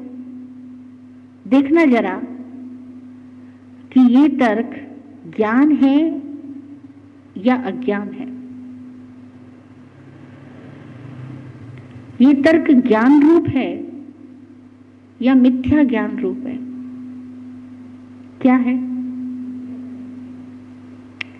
देखना 1.48 1.84
जरा 1.84 2.22
कि 3.92 4.00
ये 4.00 4.28
तर्क 4.28 4.96
ज्ञान 5.36 5.72
है 5.72 6.22
या 7.36 7.56
अज्ञान 7.56 8.08
है। 8.08 8.32
ये 12.26 12.34
तर्क 12.34 12.70
ज्ञान 12.70 13.22
रूप 13.22 13.48
है 13.48 13.88
या 15.22 15.34
मिथ्या 15.34 15.84
ज्ञान 15.84 16.18
रूप 16.18 16.38
है? 16.46 16.58
क्या 18.40 18.56
है? 18.56 18.76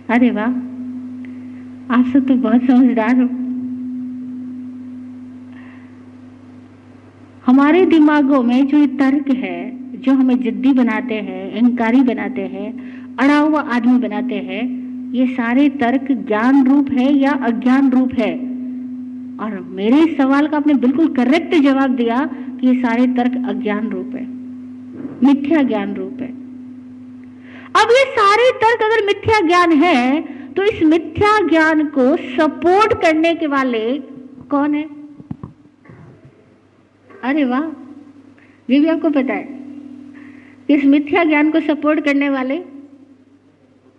अरे 0.09 0.30
वाह! 0.30 0.72
आप 1.91 2.05
सब 2.12 2.27
तो 2.29 2.35
बहुत 2.35 2.65
समझदार 2.65 3.21
हो। 3.21 3.29
हमारे 7.47 7.85
दिमागों 7.87 8.43
में 8.43 8.67
जो 8.67 8.87
तर्क 8.87 9.31
है, 9.31 9.59
जो 10.01 10.12
हमें 10.12 10.41
जिद्दी 10.41 10.73
बनाते 10.73 11.15
हैं, 11.15 11.53
अहंकारी 11.53 12.01
बनाते 12.01 12.43
हैं, 12.43 12.69
अड़ा 13.17 13.39
हुआ 13.39 13.61
आदमी 13.61 13.99
बनाते 13.99 14.35
हैं, 14.35 14.62
ये 15.12 15.27
सारे 15.27 15.69
तर्क 15.69 16.12
ज्ञान 16.29 16.65
रूप 16.67 16.91
है 16.91 17.12
या 17.15 17.33
अज्ञान 17.33 17.91
रूप 17.91 18.12
है? 18.12 18.33
और 19.41 19.59
मेरे 19.71 19.99
इस 19.99 20.17
सवाल 20.17 20.47
का 20.47 20.57
आपने 20.57 20.75
बिल्कुल 20.75 21.09
करेक्ट 21.09 21.55
जवाब 21.55 21.97
दिया 21.97 22.25
कि 22.27 22.67
ये 22.67 22.75
सारे 22.83 23.07
तर्क 23.07 23.33
अज्ञान 23.49 23.89
रूप 23.89 24.15
है, 24.15 24.27
मिथ्या 25.23 25.62
ज्ञान 25.62 25.95
रूप 25.95 26.21
है। 26.21 26.29
अब 27.75 27.91
ये 27.91 28.05
सारे 28.12 28.51
तर्क 28.59 28.83
अगर 28.83 29.07
मिथ्या 29.07 29.41
ज्ञान 29.47 29.73
है 29.73 29.99
तो 30.56 30.62
इस 30.62 30.82
मिथ्या 30.82 31.49
ज्ञान 31.49 31.87
को 31.87 32.16
सपोर्ट 32.16 33.02
करने 33.02 33.35
के 33.35 33.47
वाले 33.47 33.99
कौन 34.50 34.75
है? 34.75 35.02
अरे 37.23 37.44
वाह 37.44 37.64
ये 38.73 38.80
भी 38.80 38.87
आपको 38.87 39.11
पता 39.11 39.35
है 39.35 39.44
कि 40.66 40.75
इस 40.75 40.85
मिथ्या 40.85 41.25
ज्ञान 41.25 41.50
को 41.50 41.61
सपोर्ट 41.61 42.04
करने 42.04 42.30
वाले 42.30 42.64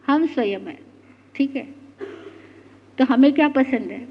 हम 0.08 0.26
स्वयं 0.28 0.60
है, 0.60 0.80
ठीक 1.36 1.56
है? 1.56 1.76
तो 2.98 3.04
हमें 3.04 3.34
क्या 3.34 3.50
पसंद 3.50 3.92
है? 3.92 4.08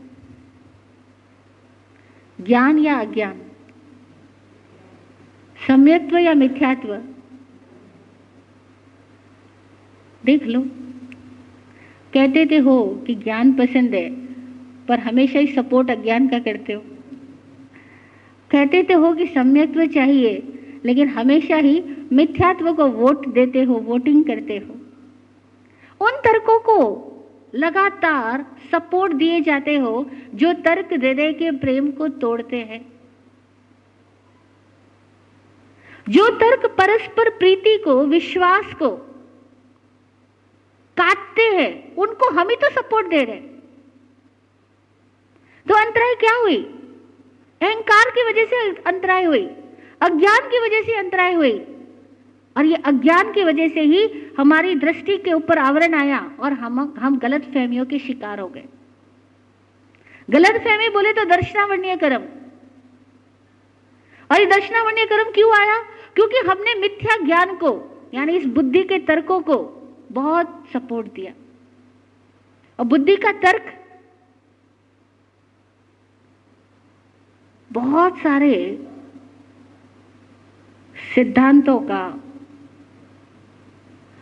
ज्ञान 2.41 2.79
या 2.79 3.01
अज्ञान? 3.01 3.43
सम्यत्व 5.67 6.19
या 6.19 6.35
मिथ्यात्व? 6.35 6.97
देख 10.25 10.47
लो। 10.47 10.67
कहते 12.15 12.47
थे, 12.47 12.57
हो, 12.57 13.05
कि 13.07 13.15
ज्ञान 13.15 13.53
पसंद 13.53 13.95
है, 13.95 14.11
पर 14.87 14.99
हमेशा 14.99 15.39
ही 15.39 15.47
सपोर्ट 15.47 15.91
अज्ञान 15.91 16.29
का 16.29 16.39
करते 16.39 16.73
हो। 16.73 16.83
कहते 18.51 18.87
थे, 18.91 18.93
हो, 18.93 19.13
कि 19.13 19.27
सम्यक्त्व 19.27 19.87
चाहिए, 19.87 20.49
लेकिन 20.85 21.09
हमेशा 21.09 21.57
ही 21.57 21.85
मिथ्यात्व 22.13 22.73
को 22.73 22.87
वोट 22.87 23.29
देते 23.29 23.63
हो, 23.63 23.75
वोटिंग 23.75 24.25
करते 24.25 24.57
हो। 24.57 24.75
उन 26.07 26.13
तर्कों 26.13 26.59
को 26.59 27.09
लगातार 27.55 28.47
सपोर्ट 28.73 29.13
दिए 29.13 29.41
जाते 29.41 29.77
हो, 29.77 30.11
जो 30.35 30.53
तर्क 30.53 30.89
हृदय 30.93 31.33
के 31.33 31.51
प्रेम 31.51 31.91
को 31.91 32.09
तोड़ते 32.09 32.57
हैं। 32.57 32.93
जो 36.09 36.29
तर्क 36.29 36.67
परस्पर 36.67 37.31
प्रीति 37.31 37.79
को, 37.85 38.05
विश्वास 38.05 38.75
को 38.75 39.09
काटते 41.03 41.43
हैं। 41.53 41.97
उनको 41.97 42.31
हम 42.31 42.49
ही 42.49 42.57
तो 42.57 42.71
सपोर्ट 42.71 43.07
दे 43.07 43.23
रहे 43.25 43.41
तो 45.67 45.75
अंतराय 45.77 46.15
क्या 46.15 46.35
हुई? 46.35 46.57
अहंकार 47.61 48.11
की 48.11 48.23
वजह 48.25 48.45
से 48.45 48.69
अंतराय 48.83 49.25
हुई, 49.25 49.45
अज्ञान 50.01 50.49
की 50.49 50.59
वजह 50.61 50.83
से 50.83 50.97
अंतराय 50.99 51.33
हुई। 51.33 51.53
और 52.57 52.65
ये 52.67 52.77
अज्ञान 52.85 53.33
की 53.33 53.45
वजह 53.45 53.69
से 53.69 53.81
ही 53.83 54.01
हमारी 54.39 54.75
दृष्टि 54.75 55.17
के 55.19 55.33
ऊपर 55.33 55.59
आवरण 55.59 55.95
आया 55.95 56.19
और 56.41 56.53
हम 56.53 56.81
हम 56.99 57.19
गलत 57.19 57.43
फहमियों 57.45 57.85
के 57.87 57.99
शिकार 57.99 58.41
हो 58.41 58.49
गए। 58.49 58.65
गलत 60.29 60.61
फहमी 60.65 60.89
बोले 60.89 61.13
तो 61.13 61.25
दर्शनावण्य 61.25 61.97
कर्म 61.97 62.25
और 64.31 64.41
ये 64.41 64.47
दर्शनावण्य 64.47 65.05
कर्म 65.07 65.31
क्यों 65.31 65.55
आया? 65.57 65.79
क्योंकि 66.15 66.39
हमने 66.49 66.75
मिथ्या 66.81 67.17
ज्ञान 67.17 67.55
को, 67.57 67.71
यानी 68.15 68.37
इस 68.37 68.47
बुद्धि 68.49 68.83
के 68.83 68.99
तर्कों 68.99 69.41
को 69.41 69.57
बहुत 70.13 70.65
सपोर्ट 70.73 71.13
दिया। 71.15 71.33
और 72.79 72.85
बुद्धि 72.85 73.17
का 73.17 73.33
तर्क, 73.33 73.73
बहुत 77.73 78.19
सारे 78.19 78.55
सिद्धांतों 81.15 81.79
का 81.81 82.03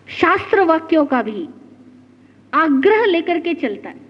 शास्त्र 0.08 0.64
वाक्यों 0.64 1.06
का 1.06 1.22
भी 1.22 1.48
आग्रह 2.54 3.04
लेकर 3.04 3.40
के 3.40 3.54
चलता 3.54 3.88
है। 3.88 4.08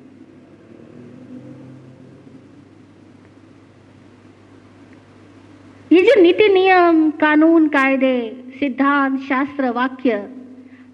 ये 5.93 6.03
जो 6.03 6.21
नीति 6.23 6.49
नियम, 6.49 7.11
कानून, 7.11 7.69
कायदे, 7.69 8.45
सिद्धांत, 8.61 9.21
शास्त्र, 9.21 9.71
वाक्य 9.71 10.40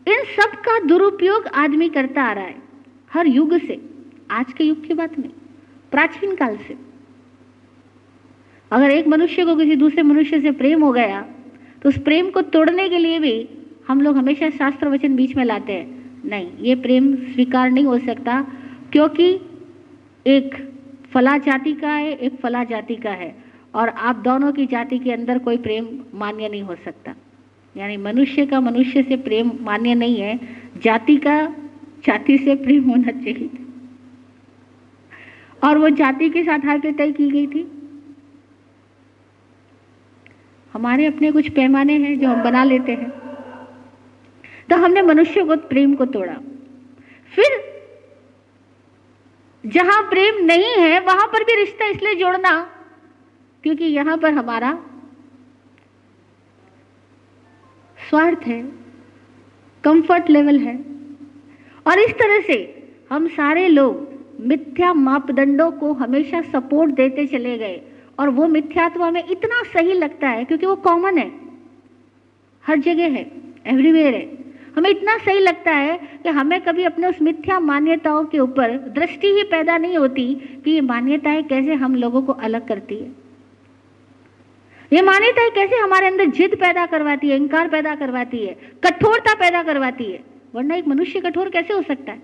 इन 0.07 0.25
सब 0.33 0.55
का 0.61 0.79
दुरुपयोग 0.81 1.47
आदमी 1.57 1.89
करता 1.89 2.23
आ 2.23 2.33
रहा 2.33 2.45
है, 2.45 2.57
हर 3.11 3.27
युग 3.27 3.59
से, 3.59 3.81
आज 4.31 4.53
के 4.53 4.65
युग 4.65 4.87
की 4.87 4.95
बात 4.95 5.19
नहीं, 5.19 5.31
प्राचीन 5.93 6.35
काल 6.37 6.57
से। 6.59 6.77
अगर 8.71 8.91
एक 8.91 9.09
मनुष्य 9.09 9.45
को 9.45 9.57
किसी 9.57 9.77
दूसरे 9.77 10.03
मनुष्य 10.03 10.41
से 10.41 10.51
प्रेम 10.53 10.83
हो 10.85 10.93
गया 10.93 11.21
तो 11.83 11.89
उस 11.89 11.99
प्रेम 11.99 12.31
को 12.31 12.43
तोड़ने 12.45 12.89
के 12.89 12.99
लिए 12.99 13.19
भी 13.19 13.49
हम 13.89 14.01
लोग 14.01 14.17
हमेशा 14.17 14.49
शास्त्र 14.51 14.89
वचन 14.89 15.17
बीच 15.17 15.35
में 15.37 15.45
लाते 15.45 15.73
हैं, 15.73 16.23
नहीं, 16.25 16.51
ये 16.59 16.75
प्रेम 16.77 17.15
स्वीकार 17.25 17.71
नहीं 17.71 17.85
हो 17.85 17.99
सकता, 17.99 18.41
क्योंकि 18.93 19.29
एक 20.27 20.55
फला 21.13 21.37
जाति 21.39 21.73
का 21.73 21.91
है, 21.91 22.13
एक 22.13 22.41
फला 22.41 22.65
जाति 22.65 22.97
का 22.97 23.11
है, 23.13 23.35
और 23.75 23.89
आप 23.89 24.17
दोनों 24.17 24.53
की 24.53 24.67
जाति 24.67 24.99
के 24.99 25.13
अंदर 25.13 25.39
कोई 25.39 25.57
प्रेम 25.59 25.89
मान्य 26.15 26.49
नहीं 26.49 26.63
हो 26.63 26.75
सकता। 26.85 27.15
यानी 27.77 27.97
मनुष्य 27.97 28.47
का 28.47 28.61
मनुष्य 28.61 29.03
से 29.03 29.17
प्रेम 29.17 29.51
मान्य 29.61 29.95
नहीं 29.95 30.21
है, 30.21 30.39
जाति 30.83 31.17
का 31.17 31.43
जाति 32.07 32.37
से 32.39 32.55
प्रेम 32.55 32.91
होना 32.91 33.13
चाहिए 33.13 33.51
और 35.63 35.79
वो 35.79 35.89
जाति 35.91 36.29
के 36.31 36.43
साथ 36.45 36.67
आगे 36.69 36.93
तय 36.93 37.13
की 37.13 37.31
गई 37.31 37.47
थी। 37.47 37.67
हमारे 40.75 41.07
अपने 41.07 41.31
कुछ 41.33 41.49
पैमाने 41.49 41.99
हैं 41.99 42.19
जो 42.19 42.29
हम 42.29 42.43
बना 42.43 42.65
लेते 42.65 42.93
हैं। 42.93 43.11
तो 44.71 44.77
हमने 44.77 45.03
मनुष्य 45.03 45.45
को, 45.45 45.57
प्रेम 45.57 45.95
को 45.95 46.05
तोड़ा। 46.07 46.35
फिर 47.33 47.65
जहाँ 49.65 50.03
प्रेम 50.03 50.45
नहीं 50.45 50.75
है, 50.79 51.01
वहाँ 51.01 51.27
पर 51.27 51.45
भी 51.45 51.55
रिश्ता 51.55 51.87
इसलिए 51.87 52.15
जोड़ना, 52.15 52.61
क्योंकि 53.65 53.85
यहाँ 53.85 54.17
पर 54.19 54.33
हमारा 54.33 54.73
स्वार्थ 58.11 58.47
है 58.47 58.63
कंफर्ट 59.85 60.31
लेवल 60.31 60.59
है। 60.59 60.75
और 61.87 61.99
इस 61.99 62.15
तरह 62.15 62.41
से 62.41 62.57
हम 63.11 63.27
सारे 63.29 63.69
लोग 63.69 64.07
मिथ्या 64.41 64.93
मापदंडों 64.95 65.71
को 65.71 65.93
हमेशा 65.93 66.41
सपोर्ट 66.43 66.93
देते 66.93 67.27
चले 67.27 67.59
गए 67.59 67.81
और 68.19 68.29
वो 68.29 68.47
मिथ्यात्व 68.47 69.03
हमें 69.03 69.23
इतना 69.31 69.63
सही 69.63 69.93
लगता 69.93 70.29
है 70.29 70.45
क्योंकि 70.45 70.67
वो 70.67 70.77
कॉमन 70.77 71.19
है। 71.19 71.31
हर 72.65 72.79
जगह 72.79 73.09
है 73.09 73.31
एवरीवेयर 73.67 74.15
है। 74.15 74.39
हमें 74.77 74.91
इतना 74.91 75.19
सही 75.19 75.39
लगता 75.39 75.73
है 75.73 75.97
कि 76.23 76.29
हमें 76.29 76.61
कभी 76.61 76.85
अपने 76.85 77.07
उस 77.07 77.23
मिथ्या 77.23 77.61
मान्यताओं 77.61 78.25
के 78.25 78.39
ऊपर 78.39 78.77
दृष्टि 78.79 79.27
ही 79.27 79.43
पैदा 79.43 79.79
नहीं 79.79 79.99
होती 79.99 80.35
कि 80.65 80.71
ये 80.71 80.81
मान्यताएँ 80.81 81.43
कैसे 81.43 81.75
हम 81.75 81.95
लोगों 81.95 82.23
को 82.23 82.33
अलग 82.33 82.69
करती 82.69 82.95
है। 82.95 83.26
ये 84.93 85.03
मान्यताएँ 85.03 85.51
कैसे 85.51 85.77
हमारे 85.77 86.07
अंदर 86.07 86.25
जिद 86.25 86.57
पैदा 86.61 86.87
करवाती 86.87 87.29
है, 87.29 87.37
इंकार 87.37 87.69
पैदा 87.69 87.95
करवाती 87.95 88.47
है, 88.47 88.55
कठोरता 88.85 89.35
पैदा 89.35 89.63
करवाती 89.63 90.13
है? 90.13 90.25
वरना 90.55 90.75
एक 90.75 90.87
मनुष्य 90.87 91.21
कठोर 91.21 91.51
कैसे 91.51 91.73
हो 91.73 91.83
सकता 91.83 92.13
है? 92.13 92.23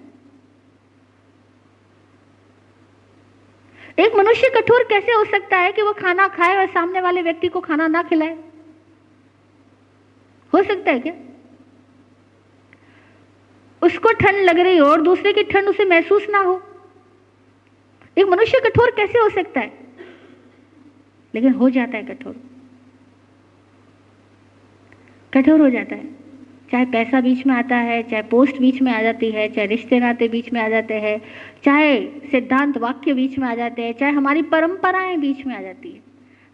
एक 3.98 4.14
मनुष्य 4.14 4.48
कठोर 4.48 4.82
कैसे 4.82 5.12
हो 5.12 5.24
सकता 5.24 5.56
है 5.56 5.72
कि 5.72 5.82
वो 5.82 5.92
खाना 5.92 6.28
खाए 6.28 6.56
और 6.56 6.66
सामने 6.66 7.00
वाले 7.00 7.22
व्यक्ति 7.22 7.48
को 7.48 7.60
खाना 7.60 7.86
ना 7.86 8.02
खिलाए? 8.02 8.38
हो 10.54 10.62
सकता 10.62 10.90
है 10.90 11.00
क्या? 11.00 11.14
उसको 13.82 14.12
ठंड 14.12 14.36
लग 14.36 14.58
रही 14.58 14.76
हो 14.76 14.86
और 14.86 15.00
दूसरे 15.00 15.32
की 15.32 15.42
ठंड 15.42 15.68
उसे 15.68 15.84
महसूस 15.84 16.26
ना 16.30 16.38
हो। 16.38 16.62
एक 18.18 18.26
मनुष्य 18.26 18.60
कठोर 18.60 18.90
कैसे 18.90 19.18
हो 19.18 19.28
सकता 19.28 19.60
है? 19.60 19.78
लेकिन 21.34 21.52
हो 21.52 21.70
जाता 21.70 21.96
है 21.96 22.04
कठोर। 22.04 22.51
कठोर 25.34 25.60
हो 25.60 25.70
जाता 25.70 25.94
है। 25.94 26.22
चाहे 26.70 26.84
पैसा 26.84 27.20
बीच 27.20 27.46
में 27.46 27.54
आता 27.54 27.76
है, 27.76 28.02
चाहे 28.02 28.22
पोस्ट 28.22 28.58
बीच 28.58 28.82
में 28.82 28.92
आ 28.92 29.02
जाती 29.02 29.30
है, 29.30 29.48
चाहे 29.48 29.66
रिश्ते 29.66 29.98
नाते 29.98 30.28
बीच 30.28 30.52
में 30.52 30.60
आ 30.60 30.68
जाते 30.68 30.94
हैं, 30.94 31.22
चाहे 31.64 32.06
सिद्धांत 32.06 32.78
वाक्य 32.78 33.14
बीच 33.14 33.38
में 33.38 33.48
आ 33.48 33.54
जाते 33.54 33.82
हैं, 33.82 33.92
चाहे 33.92 34.12
हमारी 34.12 34.42
परंपराएँ 34.42 35.16
बीच 35.16 35.46
में 35.46 35.56
आ 35.56 35.62
जाती 35.62 35.90
है। 35.90 36.00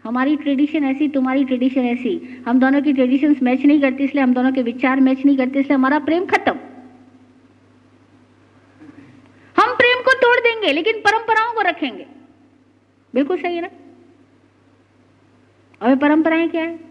हमारी 0.03 0.35
ट्रेडिशन 0.35 0.83
ऐसी, 0.83 1.07
तुम्हारी 1.07 1.43
ट्रेडिशन 1.45 1.81
ऐसी। 1.81 2.43
हम 2.47 2.59
दोनों 2.59 2.81
की 2.81 2.93
ट्रेडिशन 2.93 3.35
मैच 3.43 3.65
नहीं 3.65 3.81
करती, 3.81 4.03
इसलिए 4.03 4.23
हम 4.23 4.33
दोनों 4.33 4.51
के 4.51 4.61
विचार 4.61 4.99
मैच 4.99 5.25
नहीं 5.25 5.37
करते, 5.37 5.59
इसलिए 5.59 5.75
हमारा 5.75 5.99
प्रेम 5.99 6.25
खत्म। 6.25 6.51
हम 9.57 9.75
प्रेम 9.75 10.01
को 10.01 10.13
तोड़ 10.13 10.39
देंगे, 10.39 10.73
लेकिन 10.73 10.93
परंपराओं 10.93 11.53
को 11.53 11.61
रखेंगे। 11.61 12.05
बिल्कुल 13.15 13.37
सही 13.37 13.55
है 13.55 13.61
ना? 13.61 13.69
और 15.81 15.95
परंपराएँ 15.95 16.49
क्या 16.49 16.63
है? 16.63 16.88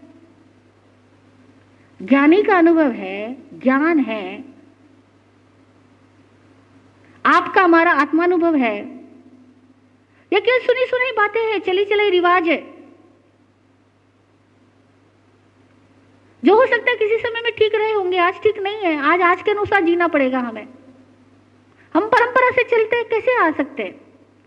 ज्ञानी 2.01 2.43
का 2.43 2.57
अनुभव 2.57 2.91
है, 2.91 3.37
ज्ञान 3.59 3.99
है। 3.99 4.43
आपका 7.25 7.61
हमारा 7.61 7.91
आत्मानुभव 7.91 8.55
है। 8.55 8.77
या 10.33 10.39
केवल 10.39 10.59
सुनी 10.59 10.85
सुनी 10.85 11.11
बातें 11.11 11.51
हैं, 11.51 11.59
चली 11.59 11.85
चली 11.85 12.09
रिवाज 12.09 12.47
है। 12.47 12.73
जो 16.45 16.55
हो 16.55 16.65
सकता 16.65 16.91
है 16.91 16.97
किसी 16.97 17.17
समय 17.17 17.41
में 17.41 17.51
ठीक 17.51 17.75
रहे 17.75 17.91
होंगे, 17.91 18.17
आज 18.17 18.33
ठीक 18.33 18.59
नहीं 18.59 18.77
है, 18.77 18.97
आज 18.97 19.21
आज 19.21 19.41
के 19.41 19.51
अनुसार 19.51 19.83
जीना 19.83 20.07
पड़ेगा 20.07 20.39
हमें। 20.39 20.67
हम 21.93 22.05
परंपरा 22.07 22.51
से 22.51 22.63
चलते 22.63 23.03
कैसे 23.03 23.39
आ 23.39 23.51
सकते 23.51 23.83
हैं? 23.83 24.01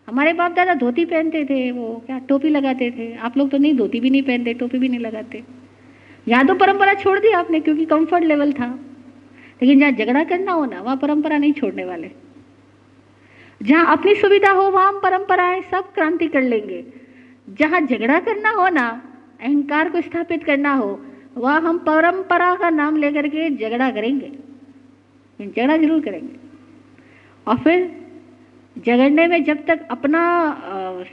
हमारे 0.09 0.33
बाप 0.33 0.53
दादा 0.53 0.75
धोती 0.75 1.05
पहनते 1.05 1.45
थे, 1.45 1.73
वो 1.73 2.03
क्या, 2.07 2.19
टोपी 2.19 2.49
लगाते 2.49 2.91
थे। 2.91 3.17
आप 3.17 3.37
लोग 3.37 3.51
तो 3.51 3.59
नहीं, 3.59 3.77
धोती 3.77 4.01
भी 4.01 4.11
नहीं 4.11 4.23
पहनते, 4.23 4.55
टोपी 4.55 4.79
भी 4.79 4.89
नहीं 4.89 5.01
लगाते। 5.01 5.62
यहाँ 6.27 6.47
तो 6.47 6.55
परंपरा 6.55 6.95
छोड़ 6.95 7.19
दी 7.19 7.31
आपने, 7.33 7.61
क्योंकि 7.61 7.85
कंफर्ट 7.85 8.25
लेवल 8.25 8.53
था। 8.53 8.67
लेकिन 9.63 9.81
जहाँ 9.81 9.93
झगड़ा 9.93 10.25
करना 10.25 10.53
हो 10.53 10.65
ना, 10.65 10.81
वहाँ 10.81 10.97
परंपरा 10.97 11.39
नहीं 11.39 11.53
छोड़ने 11.53 11.85
वाले। 11.85 12.11
जहाँ 13.61 13.97
अपनी 13.97 14.15
सुविधा 14.15 14.51
हो, 14.51 14.63
वहाँ 14.63 14.89
हम 14.89 14.99
परंपराएँ 15.01 15.61
सब 15.63 15.93
क्रांति 15.95 16.29
कर 16.29 16.43
लेंगे। 16.43 16.85
जहाँ 17.49 17.81
झगड़ा 17.81 18.19
करना 18.21 18.51
हो 18.51 18.69
ना, 18.69 18.87
अहंकार 19.41 19.91
को 19.91 20.01
स्थापित 20.01 20.45
करना 20.45 20.75
हो, 20.75 21.01
वह 21.37 21.59
हम 21.59 21.79
परंपरा 21.79 22.55
का 22.55 22.71
नाम 22.71 22.97
लेकर 22.97 23.29
के 23.29 23.49
झगड़ा 23.51 23.91
करेंगे। 23.91 24.31
झगड़ा 25.39 25.77
ज़रूर 25.77 26.01
करेंगे। 26.01 26.37
और 27.47 27.59
फिर 27.59 27.91
झगड़ने 28.77 29.27
में 29.27 29.43
जब 29.45 29.65
तक 29.67 29.87
अपना 29.91 30.23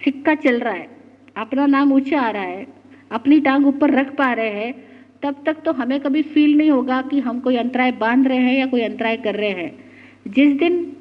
सिक्का 0.04 0.36
चल 0.36 0.60
रहा 0.60 0.74
है, 0.74 0.90
अपना 1.38 1.66
नाम 1.66 1.94
ऊँचा 1.94 2.22
आ 2.22 2.30
रहा 2.30 2.44
है, 2.44 2.68
अपनी 3.12 3.40
टांग 3.40 3.68
ऊपर 3.68 3.92
रख 3.92 4.16
पा 4.16 4.32
रहे 4.34 4.50
हैं 4.50 4.89
तब 5.24 5.44
तक 5.46 5.58
तो 5.66 5.72
हमें 5.72 6.00
कभी 6.00 6.22
फील 6.22 6.58
नहीं 6.58 6.72
होगा 6.72 7.02
कि 7.02 7.20
हम 7.20 7.40
कोई 7.40 7.56
अंतराय 7.58 7.92
बाँध 7.92 8.28
रहे 8.28 8.38
हैं 8.38 8.58
या 8.60 8.66
कोई 8.66 8.82
अंतराय 8.82 9.18
कर 9.18 9.36
रहे 9.36 9.50
हैं। 9.50 9.92
जिस 10.28 10.54
दिन 10.54 10.98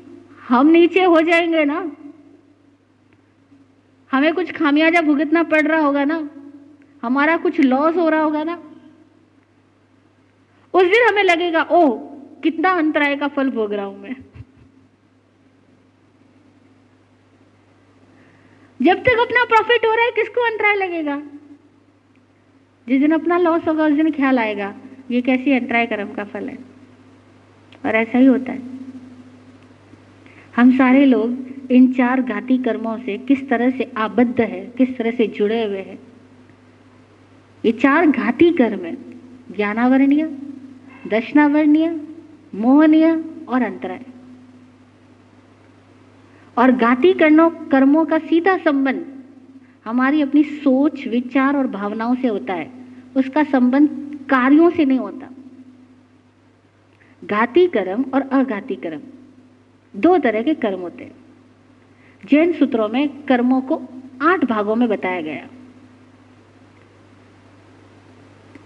हम 0.48 0.66
नीचे 0.66 1.02
हो 1.04 1.20
जाएँगे 1.20 1.64
ना, 1.64 1.92
हमें 4.10 4.34
कुछ 4.34 4.52
खामियाजा 4.52 5.00
भुगतना 5.00 5.42
पड़ 5.42 5.62
रहा 5.62 5.80
होगा 5.80 6.04
ना, 6.04 6.30
हमारा 7.02 7.36
कुछ 7.36 7.60
लॉस 7.60 7.96
हो 7.96 8.08
रहा 8.08 8.22
होगा 8.22 8.44
ना, 8.44 8.62
उस 10.74 10.84
दिन 10.84 11.08
हमें 11.08 11.22
लगेगा, 11.22 11.62
ओह, 11.62 11.98
कितना 12.42 12.70
अंतराय 12.70 13.16
का 13.16 13.28
फल 13.28 13.50
भोग 13.50 13.72
रहा 13.72 13.84
हूँ 13.84 14.00
मैं। 14.02 14.16
जब 18.82 19.02
तक 19.02 19.18
अपना 19.20 19.44
प्रॉफिट 19.44 19.86
हो 19.86 19.94
रहा 19.94 20.04
है, 20.04 20.10
किसको 20.10 20.40
अंतराय 20.40 20.74
लगेगा? 20.74 21.22
जिस 22.88 23.00
दिन 23.00 23.12
अपना 23.12 23.38
लॉस 23.38 23.68
होगा, 23.68 23.84
उस 23.84 23.92
दिन 23.92 24.10
ख्याल 24.10 24.38
आएगा, 24.38 24.74
ये 25.10 25.20
कैसी 25.20 25.52
अंतराय 25.52 25.86
कर्म 25.86 26.12
का 26.12 26.24
फल 26.24 26.48
है? 26.48 26.58
और 27.86 27.94
ऐसा 27.96 28.18
ही 28.18 28.26
होता 28.26 28.52
है। 28.52 28.62
हम 30.56 30.76
सारे 30.76 31.04
लोग 31.04 31.36
इन 31.70 31.92
चार 31.92 32.22
घाती 32.22 32.58
कर्मों 32.58 32.98
से 32.98 33.18
किस 33.18 33.48
तरह 33.48 33.70
से 33.70 33.92
आबद्ध 33.96 34.40
है, 34.40 34.72
किस 34.78 34.98
तरह 34.98 35.10
से 35.10 35.26
जुड़े 35.26 35.64
हुए 35.64 35.78
हैं? 35.78 35.98
ये 37.64 37.72
चार 37.72 38.06
घाती 38.06 38.52
कर्म 38.52 38.84
है, 38.84 38.96
ज्ञानावरणीय 39.56 40.26
दर्शनावरणीय 41.08 42.00
मोहनीय 42.54 43.24
और 43.48 43.62
अंतराय। 43.62 44.00
और 46.58 46.72
घाती 46.72 47.12
कर्णों, 47.12 47.50
कर्मों 47.50 48.04
का 48.04 48.18
सीधा 48.18 48.58
संबंध 48.58 49.06
हमारी 49.84 50.22
अपनी 50.22 50.42
सोच, 50.42 51.08
विचार 51.08 51.56
और 51.56 51.66
भावनाओं 51.66 52.14
से 52.14 52.28
होता 52.28 52.54
है। 52.54 52.77
उसका 53.18 53.44
संबंध 53.44 53.88
कार्यों 54.30 54.70
से 54.70 54.84
नहीं 54.84 54.98
होता। 54.98 55.28
घाती 57.24 57.66
कर्म 57.66 58.04
और 58.14 58.20
अघाती 58.22 58.76
कर्म, 58.76 59.00
दो 59.96 60.18
तरह 60.18 60.42
के 60.42 60.54
कर्म 60.54 60.80
होते 60.80 61.04
हैं। 61.04 61.14
जैन 62.30 62.52
सूत्रों 62.52 62.88
में 62.88 63.22
कर्मों 63.22 63.60
को 63.60 63.82
आठ 64.22 64.44
भागों 64.44 64.76
में 64.76 64.88
बताया 64.88 65.20
गया। 65.20 65.48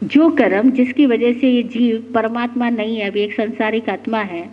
जो 0.04 0.30
कर्म 0.30 0.70
जिसकी 0.70 1.06
वजह 1.06 1.32
से 1.32 1.50
ये 1.50 1.62
जीव 1.62 2.12
परमात्मा 2.14 2.70
नहीं 2.70 2.96
है, 2.96 3.10
अभी 3.10 3.20
एक 3.20 3.32
संसारिक 3.32 3.88
आत्मा 3.88 4.18
है, 4.18 4.50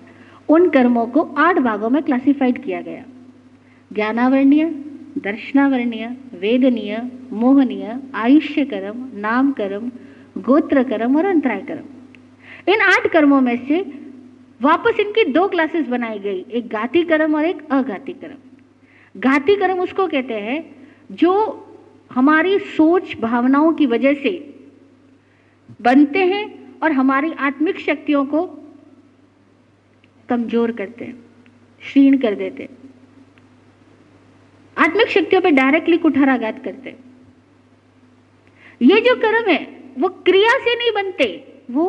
उन 0.50 0.70
कर्मों 0.70 1.08
को 1.08 1.22
आठ 1.22 1.60
भागों 1.60 1.90
में 1.90 2.04
क्लासिफाइड 2.04 2.64
किया 2.64 2.82
गया। 2.82 3.04
ज्ञानावर्णीय 3.94 4.86
दर्शनावर्णीय 5.18 6.08
वेदनीय 6.34 6.98
मोहनीय 7.32 7.96
आयुष्य 8.16 8.66
कर्म 8.66 9.08
नाम 9.18 9.52
कर्म 9.52 9.90
गोत्र 10.42 10.84
कर्म 10.84 11.18
और 11.18 11.26
अंतराय 11.26 11.62
कर्म 11.62 12.72
इन 12.72 12.82
आठ 12.82 13.08
कर्मों 13.08 13.40
में 13.42 13.56
से 13.68 13.80
वापस 14.62 15.00
इनकी 15.00 15.24
दो 15.32 15.48
क्लासेस 15.48 15.88
बनाई 15.88 16.20
गई 16.20 16.46
एक 16.52 16.68
घाती 16.70 17.04
कर्म 17.04 17.36
और 17.36 17.46
एक 17.46 17.68
अघाती 17.72 18.14
कर्म 18.14 19.20
घाती 19.20 19.56
कर्म 19.56 19.80
उसको 19.80 20.08
कहते 20.08 20.34
हैं 20.42 20.60
जो 21.12 21.34
हमारी 22.12 22.58
सोच 22.60 23.16
भावनाओं 23.22 23.74
की 23.74 23.86
वजह 23.86 24.14
से 24.14 24.32
बनते 25.82 26.24
हैं 26.26 26.44
और 26.84 26.92
हमारी 26.92 27.34
आत्मिक 27.40 27.80
शक्तियों 27.80 28.26
को 28.26 28.46
कमज़ोर 30.30 30.72
करते 30.72 31.06
हैं 31.06 31.16
क्षीण 31.82 32.18
कर 32.18 32.36
देते 32.36 32.64
हैं 32.64 32.79
आत्मिक 34.80 35.08
शक्तियों 35.10 35.42
पर 35.42 35.50
डायरेक्टली 35.52 35.98
कुठाराघात 35.98 36.64
करते। 36.64 36.96
ये 38.82 39.00
जो 39.02 39.16
कर्म 39.18 39.50
है, 39.52 39.60
वो 39.98 40.10
क्रिया 40.10 40.58
से 40.60 40.76
नहीं 40.76 40.92
बनते, 40.94 41.26
वो 41.72 41.86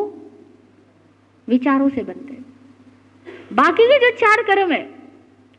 विचारों 1.48 1.88
से 1.88 2.02
बनते। 2.02 2.38
बाकी 3.54 3.86
के 3.86 3.98
जो 4.00 4.10
चार 4.16 4.42
कर्म 4.44 4.72
है, 4.72 4.88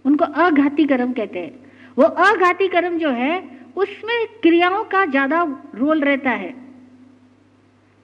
उनको 0.06 0.26
अघाती 0.26 0.86
कर्म 0.86 1.12
कहते 1.14 1.40
हैं। 1.40 1.54
वो 1.98 2.04
अघाती 2.04 2.68
कर्म 2.68 2.98
जो 2.98 3.10
है, 3.12 3.44
उसमें 3.76 4.26
क्रियाओं 4.42 4.84
का 4.84 5.06
ज़्यादा 5.06 5.44
रोल 5.76 6.02
रहता 6.02 6.32
है। 6.32 6.54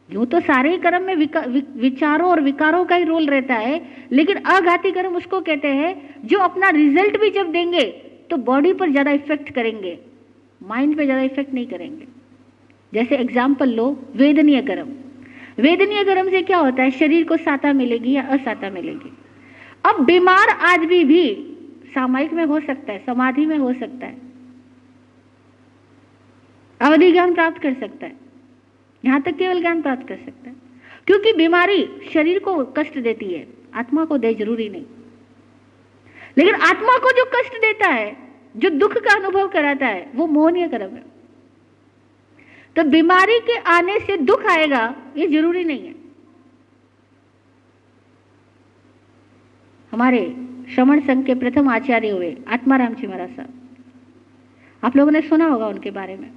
यूँ 0.09 0.25
तो 0.25 0.39
सारे 0.41 0.69
ही 0.71 0.77
कर्म 0.77 1.03
में 1.03 1.15
विचारों 1.15 2.29
और 2.29 2.41
विकारों 2.41 2.83
का 2.85 2.95
ही 2.95 3.03
रोल 3.03 3.25
रहता 3.25 3.55
है, 3.55 3.81
लेकिन 4.11 4.37
अघाती 4.37 4.91
कर्म 4.91 5.15
उसको 5.15 5.41
कहते 5.41 5.67
हैं, 5.69 6.19
जो 6.23 6.39
अपना 6.39 6.69
रिज़ल्ट 6.71 7.19
भी 7.19 7.29
जब 7.31 7.51
देंगे 7.51 7.85
तो 8.29 8.37
बॉडी 8.37 8.73
पर 8.73 8.91
ज़्यादा 8.91 9.11
इफ़ेक्ट 9.11 9.49
करेंगे 9.49 9.97
माइंड 10.61 10.95
पे 10.97 11.05
ज़्यादा 11.05 11.21
इफ़ेक्ट 11.21 11.53
नहीं 11.53 11.67
करेंगे। 11.67 12.07
जैसे 12.93 13.15
एग्ज़ाम्पल 13.15 13.69
लो, 13.69 13.89
वेदनीय 14.15 14.61
कर्म 14.61 14.93
वेदनीय 15.59 16.03
कर्म 16.03 16.29
से 16.29 16.41
क्या 16.41 16.57
होता 16.57 16.83
है? 16.83 16.91
शरीर 16.91 17.23
को 17.23 17.37
साता 17.37 17.71
मिलेगी 17.73 18.11
या 18.13 18.21
असाता 18.23 18.69
मिलेगी। 18.69 19.11
अब 19.85 20.03
बीमार 20.05 20.49
आदमी 20.49 21.03
भी 21.03 21.23
सामायिक 21.93 22.33
में 22.33 22.43
हो 22.45 22.59
सकता 22.59 22.93
है, 22.93 22.99
समाधि 23.05 23.45
में 23.45 23.57
हो 23.57 23.73
सकता 23.73 24.05
है। 24.05 24.17
अवधि 26.81 27.11
ज्ञान 27.11 27.33
प्राप्त 27.33 27.61
कर 27.61 27.73
सकता 27.73 28.05
है। 28.05 28.15
यहाँ 29.03 29.21
तक 29.21 29.37
केवल 29.37 29.59
ज्ञान 29.61 29.81
प्राप्त 29.81 30.07
कर 30.07 30.15
सकता 30.15 30.49
है। 30.49 30.55
क्योंकि 31.07 31.33
बीमारी 31.33 31.83
शरीर 32.13 32.39
को 32.39 32.63
कष्ट 32.77 32.97
देती 32.97 33.33
है, 33.33 33.47
आत्मा 33.75 34.05
को 34.05 34.17
दे, 34.17 34.33
ज़रूरी 34.33 34.69
नहीं। 34.69 34.85
लेकिन 36.37 36.55
आत्मा 36.55 36.97
को 36.97 37.11
जो 37.11 37.25
कष्ट 37.25 37.53
देता 37.53 37.87
है, 37.87 38.17
जो 38.57 38.69
दुख 38.69 38.93
का 38.93 39.15
अनुभव 39.15 39.47
कराता 39.47 39.87
है, 39.87 40.11
वो 40.15 40.27
मोहनीय 40.27 40.67
कर्म 40.67 40.95
है। 40.95 41.03
तो 42.75 42.83
बीमारी 42.83 43.39
के 43.39 43.57
आने 43.57 43.99
से 43.99 44.17
दुख 44.17 44.45
आएगा, 44.45 44.95
ये 45.17 45.27
ज़रूरी 45.27 45.63
नहीं 45.63 45.87
है। 45.87 45.95
हमारे 49.91 50.35
श्रवण 50.75 50.99
संघ 50.99 51.25
के 51.25 51.35
प्रथम 51.35 51.69
आचार्य 51.69 52.09
हुए 52.09 52.37
आत्माराम 52.47 52.93
जी 52.93 53.07
महाराज 53.07 53.29
साहब। 53.29 53.53
आप 54.83 54.95
लोगों 54.95 55.11
ने 55.11 55.21
सुना 55.21 55.45
होगा 55.45 55.67
उनके 55.67 55.91
बारे 55.91 56.15
में। 56.17 56.31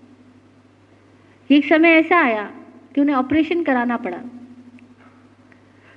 एक 1.51 1.65
समय 1.65 1.89
ऐसा 1.89 2.21
आया 2.21 2.53
कि 2.95 3.01
उन्हें 3.01 3.17
ऑपरेशन 3.17 3.65
कराना 3.65 3.97
पड़ा। 3.97 4.19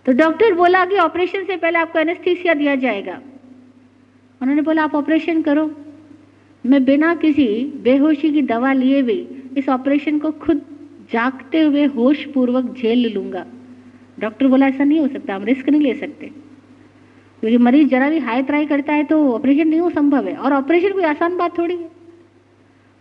तो 0.05 0.11
डॉक्टर 0.11 0.53
बोला 0.53 0.85
कि 0.85 0.97
ऑपरेशन 0.97 1.43
से 1.43 1.57
पहले 1.57 1.79
आपको 1.79 1.99
एनेस्थीसिया 1.99 2.53
दिया 2.53 2.75
जाएगा। 2.75 3.21
उन्होंने 4.43 4.61
बोला, 4.61 4.83
आप 4.83 4.95
ऑपरेशन 4.95 5.41
करो। 5.41 5.71
मैं 6.65 6.85
बिना 6.85 7.15
किसी 7.15 7.73
बेहोशी 7.83 8.31
की 8.31 8.41
दवा 8.41 8.73
लिए 8.73 9.01
भी 9.01 9.27
इस 9.57 9.69
ऑपरेशन 9.69 10.19
को 10.19 10.31
खुद 10.31 10.61
जागते 11.11 11.61
हुए 11.61 11.85
होश 11.85 12.25
पूर्वक 12.25 12.75
झेल 12.77 13.13
लूँगा। 13.13 13.45
डॉक्टर 14.19 14.47
बोला, 14.47 14.67
ऐसा 14.67 14.83
नहीं 14.83 14.99
हो 14.99 15.07
सकता, 15.07 15.35
हम 15.35 15.43
रिस्क 15.43 15.69
नहीं 15.69 15.81
ले 15.81 15.93
सकते। 15.93 16.25
क्योंकि 17.39 17.57
मरीज़ 17.57 17.87
जरा 17.87 18.09
भी 18.09 18.19
हाई 18.19 18.43
त्राई 18.43 18.65
करता 18.65 18.93
है 18.93 19.03
तो 19.03 19.33
ऑपरेशन 19.33 19.67
नहीं 19.67 19.79
हो 19.79 19.89
संभव 19.89 20.27
है। 20.27 20.35
और 20.35 20.53
ऑपरेशन 20.53 20.91
कोई 20.91 21.03
आसान 21.03 21.37
बात 21.37 21.57
थोड़ी 21.57 21.75
है। 21.75 21.89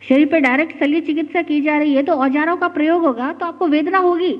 शरीर 0.08 0.26
पर 0.26 0.38
डायरेक्ट 0.38 0.78
शल्य 0.80 1.00
चिकित्सा 1.00 1.42
की 1.42 1.60
जा 1.60 1.78
रही 1.78 1.94
है 1.94 2.02
तो 2.02 2.12
औजारों 2.12 2.56
का 2.56 2.68
प्रयोग 2.68 3.04
होगा 3.06 3.32
तो 3.32 3.46
आपको 3.46 3.66
वेदना 3.66 3.98
होगी। 3.98 4.32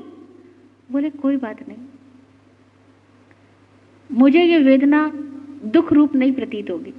बोले, 0.91 1.09
कोई 1.09 1.37
बात 1.37 1.67
नहीं। 1.67 1.77
मुझे 4.11 4.43
ये 4.43 4.59
वेदना 4.59 5.11
दुख 5.63 5.93
रूप 5.93 6.15
नहीं 6.15 6.33
प्रतीत 6.33 6.69
होगी। 6.69 6.93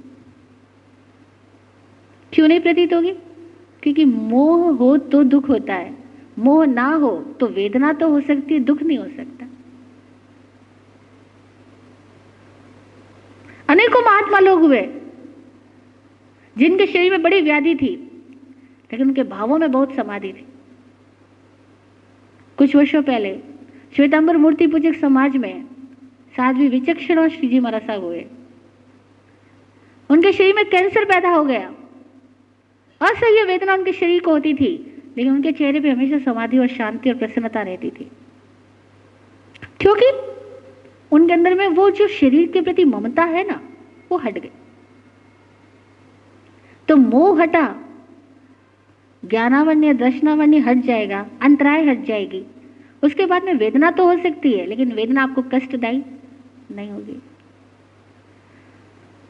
क्यों 2.33 2.47
नहीं 2.47 2.59
प्रतीत 2.59 2.93
होगी? 2.93 3.11
क्योंकि 3.83 4.05
मोह 4.05 4.71
हो 4.77 4.97
तो 4.97 5.23
दुख 5.23 5.49
होता 5.49 5.73
है, 5.73 5.93
मोह 6.39 6.65
ना 6.65 6.87
हो 6.93 7.15
तो 7.39 7.47
वेदना 7.47 7.93
तो 7.93 8.09
हो 8.09 8.21
सकती 8.21 8.53
है, 8.53 8.59
दुख 8.59 8.81
नहीं 8.83 8.97
हो 8.97 9.07
सकता। 9.07 9.47
अनेकों 13.69 14.01
महात्मा 14.01 14.39
लोग 14.39 14.61
हुए, 14.61 14.81
जिनके 16.55 16.85
शरीर 16.87 17.11
में 17.11 17.21
बड़ी 17.21 17.41
व्याधि 17.41 17.75
थी, 17.75 17.95
लेकिन 18.89 19.07
उनके 19.07 19.23
भावों 19.23 19.57
में 19.57 19.71
बहुत 19.71 19.95
समाधि 19.95 20.33
थी। 20.33 20.45
कुछ 22.57 22.75
वर्षों 22.75 23.01
पहले, 23.03 23.39
श्वेतांबर 23.95 24.37
मूर्ति 24.37 24.67
पूजक 24.67 24.95
समाज 24.95 25.37
में 25.37 25.63
साध्वी 26.35 26.67
विचक्षण 26.67 27.27
श्री 27.29 27.47
जी 27.47 27.59
महाराज 27.59 28.03
हुए। 28.03 28.25
उनके 30.09 30.33
शरीर 30.33 30.55
में 30.55 30.69
कैंसर 30.69 31.05
पैदा 31.05 31.29
हो 31.29 31.45
गया। 31.45 31.73
असह्य 33.01 33.43
वेदना 33.43 33.73
उनके 33.73 33.93
शरीर 33.93 34.21
को 34.21 34.31
होती 34.31 34.53
थी, 34.53 35.03
लेकिन 35.17 35.33
उनके 35.33 35.51
चेहरे 35.51 35.79
पे 35.79 35.89
हमेशा 35.89 36.19
समाधि 36.19 36.57
और 36.57 36.67
शांति 36.67 37.09
और 37.09 37.17
प्रसन्नता 37.17 37.61
रहती 37.61 37.89
थी। 37.89 38.11
क्योंकि 39.79 40.05
उनके 41.11 41.33
अंदर 41.33 41.55
में 41.55 41.67
वो 41.67 41.89
जो 41.89 42.07
शरीर 42.07 42.51
के 42.51 42.61
प्रति 42.61 42.85
ममता 42.85 43.23
है 43.23 43.47
ना, 43.47 43.61
वो 44.11 44.17
हट 44.17 44.37
गई। 44.39 44.49
तो 46.87 46.97
मोह 46.97 47.41
हटा, 47.41 47.75
ज्ञानावन्य, 49.25 49.93
दर्शनावन्य 49.93 50.57
हट 50.57 50.77
जाएगा, 50.77 51.25
अंतराय 51.41 51.85
हट 51.85 52.03
जाएगी। 52.03 52.45
उसके 53.03 53.25
बाद 53.25 53.43
में 53.43 53.53
वेदना 53.53 53.91
तो 53.91 54.05
हो 54.05 54.23
सकती 54.23 54.53
है, 54.53 54.65
लेकिन 54.65 54.91
वेदना 54.91 55.23
आपको 55.23 55.41
कष्टदायी 55.41 56.03
नहीं 56.71 56.89
होगी। 56.89 57.21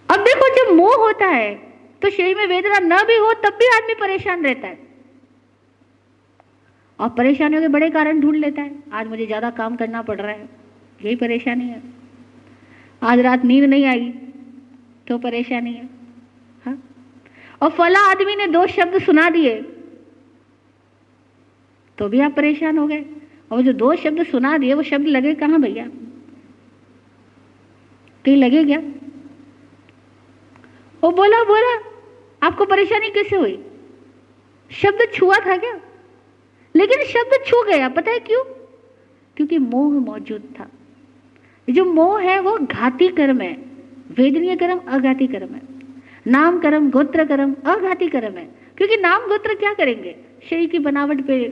अब 0.09 0.19
देखो 0.21 0.47
जब 0.55 0.73
मोह 0.75 0.95
होता 0.97 1.27
है 1.27 1.53
तो 2.01 2.09
शरीर 2.09 2.37
में 2.37 2.45
वेदना 2.47 2.79
न 2.81 3.03
भी 3.05 3.15
हो, 3.17 3.33
तब 3.35 3.53
भी 3.59 3.67
आदमी 3.75 3.93
परेशान 3.95 4.43
रहता 4.43 4.67
है। 4.67 4.83
और 6.99 7.09
परेशानियों 7.11 7.61
के 7.61 7.67
बड़े 7.67 7.89
कारण 7.89 8.19
ढूंढ 8.21 8.35
लेता 8.35 8.61
है। 8.61 8.83
आज 8.93 9.07
मुझे 9.07 9.25
ज़्यादा 9.25 9.49
काम 9.51 9.75
करना 9.75 10.01
पड़ 10.01 10.19
रहा 10.19 10.31
है, 10.31 10.49
यही 11.01 11.15
परेशानी 11.15 11.67
है। 11.67 11.81
आज 13.01 13.19
रात 13.19 13.45
नींद 13.45 13.63
नहीं 13.65 13.85
आई 13.85 14.09
तो 15.07 15.17
परेशानी 15.19 15.73
है। 15.73 15.85
हा? 16.65 16.77
और 17.61 17.69
फला 17.71 17.99
आदमी 18.11 18.35
ने 18.35 18.47
दो 18.49 18.65
शब्द 18.69 19.01
सुना 19.03 19.29
दिए 19.29 19.61
तो 21.97 22.07
भी 22.09 22.19
आप 22.19 22.35
परेशान 22.35 22.77
हो 22.77 22.87
गए। 22.87 23.05
और 23.51 23.61
जो 23.61 23.73
दो 23.73 23.93
शब्द 23.95 24.23
सुना 24.25 24.57
दिए, 24.57 24.73
वो 24.73 24.83
शब्द 24.83 25.07
लगे 25.07 25.33
कहाँ 25.35 25.59
भैया? 25.61 25.85
कहीं 28.25 28.37
लगे 28.37 28.63
क्या? 28.63 28.79
वो 31.05 31.11
बोला 31.11 31.43
बोला, 31.43 31.79
आपको 32.43 32.65
परेशानी 32.65 33.09
कैसे 33.09 33.35
हुई? 33.35 33.65
शब्द 34.71 35.11
छुआ 35.13 35.35
था 35.35 35.57
क्या? 35.57 35.79
लेकिन 36.75 37.03
शब्द 37.03 37.45
छू 37.47 37.63
गया, 37.63 37.89
पता 37.89 38.11
है 38.11 38.19
क्यों? 38.19 38.43
क्योंकि 39.37 39.57
मोह 39.57 39.93
मौजूद 39.93 40.43
था। 40.59 40.67
जो 41.69 41.85
मोह 41.85 42.21
है, 42.21 42.39
वो 42.39 42.57
घाती 42.57 43.07
कर्म 43.07 43.41
है। 43.41 43.53
वेदनीय 44.17 44.55
कर्म, 44.55 44.81
अघाती 44.87 45.27
कर्म 45.27 45.53
है। 45.55 45.61
नाम 46.27 46.59
कर्म, 46.59 46.89
गोत्र 46.89 47.25
कर्म, 47.25 47.55
अघाती 47.65 48.07
कर्म 48.07 48.37
है। 48.37 48.45
क्योंकि 48.77 48.97
नाम, 48.97 49.21
गोत्र 49.21 49.53
क्या 49.53 49.73
करेंगे? 49.73 50.15
शरीर 50.49 50.69
की 50.69 50.79
बनावट 50.79 51.21
पे 51.21 51.49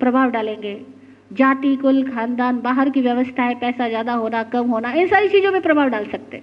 प्रभाव 0.00 0.30
डालेंगे। 0.30 0.86
जाति, 1.32 1.76
कुल, 1.76 2.10
खानदान, 2.10 2.60
बाहर 2.60 2.90
की 2.90 3.00
व्यवस्था 3.00 3.42
है 3.42 3.54
पैसा 3.54 3.88
ज़्यादा 3.88 4.12
होना, 4.12 4.42
कम 4.42 4.66
होना, 4.70 4.92
इन 4.92 5.06
सारी 5.06 5.28
चीज़ों 5.28 5.52
में 5.52 5.62
प्रभाव 5.62 5.88
डाल 5.88 6.06
सकते 6.06 6.42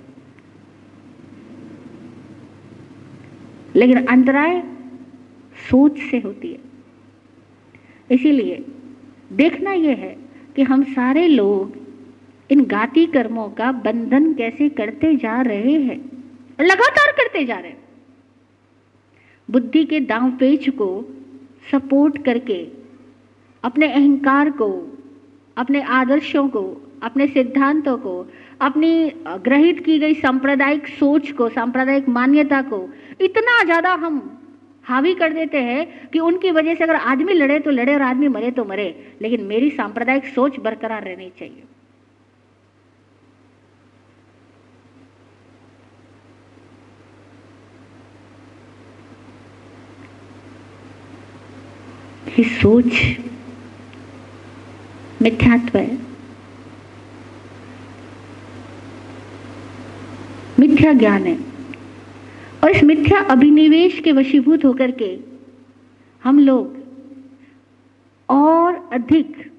लेकिन 3.77 4.05
अंतराय 4.05 4.61
सोच 5.71 5.99
से 6.11 6.19
होती 6.19 6.51
है। 6.51 6.59
इसीलिए 8.11 8.65
देखना 9.33 9.73
यह 9.73 9.95
है 9.95 10.15
कि 10.55 10.63
हम 10.63 10.83
सारे 10.83 11.27
लोग 11.27 11.77
इन 12.51 12.63
गाती 12.65 13.05
कर्मों 13.05 13.49
का 13.49 13.71
बंधन 13.71 14.33
कैसे 14.33 14.69
करते 14.69 15.15
जा 15.15 15.41
रहे 15.41 15.73
हैं, 15.73 15.97
लगातार 16.61 17.11
करते 17.11 17.45
जा 17.45 17.57
रहे 17.57 17.71
हैं। 17.71 17.85
बुद्धि 19.49 19.83
के 19.85 19.99
दांव 19.99 20.31
पेच 20.31 20.69
को 20.69 20.89
सपोर्ट 21.71 22.23
करके, 22.25 22.67
अपने 23.63 23.91
अहंकार 23.93 24.49
को, 24.51 24.97
अपने 25.57 25.81
आदर्शों 25.81 26.47
को, 26.49 26.63
अपने 27.03 27.27
सिद्धांतों 27.27 27.97
को 27.97 28.23
अपनी 28.61 29.11
ग्रहित 29.43 29.83
की 29.85 29.97
गई 29.99 30.13
सांप्रदायिक 30.15 30.87
सोच 30.89 31.31
को, 31.31 31.49
सांप्रदायिक 31.49 32.07
मान्यता 32.09 32.61
को 32.63 32.87
इतना 33.21 33.63
ज़्यादा 33.63 33.93
हम 33.95 34.19
हावी 34.85 35.13
कर 35.15 35.33
देते 35.33 35.57
हैं 35.61 36.09
कि 36.09 36.19
उनकी 36.19 36.51
वजह 36.51 36.75
से 36.75 36.83
अगर 36.83 36.95
आदमी 36.95 37.33
लड़े 37.33 37.59
तो 37.59 37.71
लड़े 37.71 37.93
और 37.93 38.01
आदमी 38.01 38.27
मरे 38.27 38.51
तो 38.51 38.65
मरे, 38.65 39.15
लेकिन 39.21 39.41
मेरी 39.43 39.69
सांप्रदायिक 39.71 40.25
सोच 40.25 40.59
बरकरार 40.59 41.03
रहनी 41.03 41.31
चाहिए। 41.39 41.63
सोच 52.59 52.93
मिथ्यात्व 55.21 55.77
है। 55.77 56.16
मिथ्या 60.59 60.93
ज्ञान 60.93 61.23
है। 61.23 61.37
और 62.63 62.71
इस 62.71 62.83
मिथ्या 62.83 63.19
अभिनिवेश 63.19 63.99
के 63.99 64.11
वशीभूत 64.11 64.65
होकर 64.65 64.91
के 64.91 65.19
हम 66.23 66.39
लोग 66.39 66.77
और 68.29 68.89
अधिक 68.93 69.51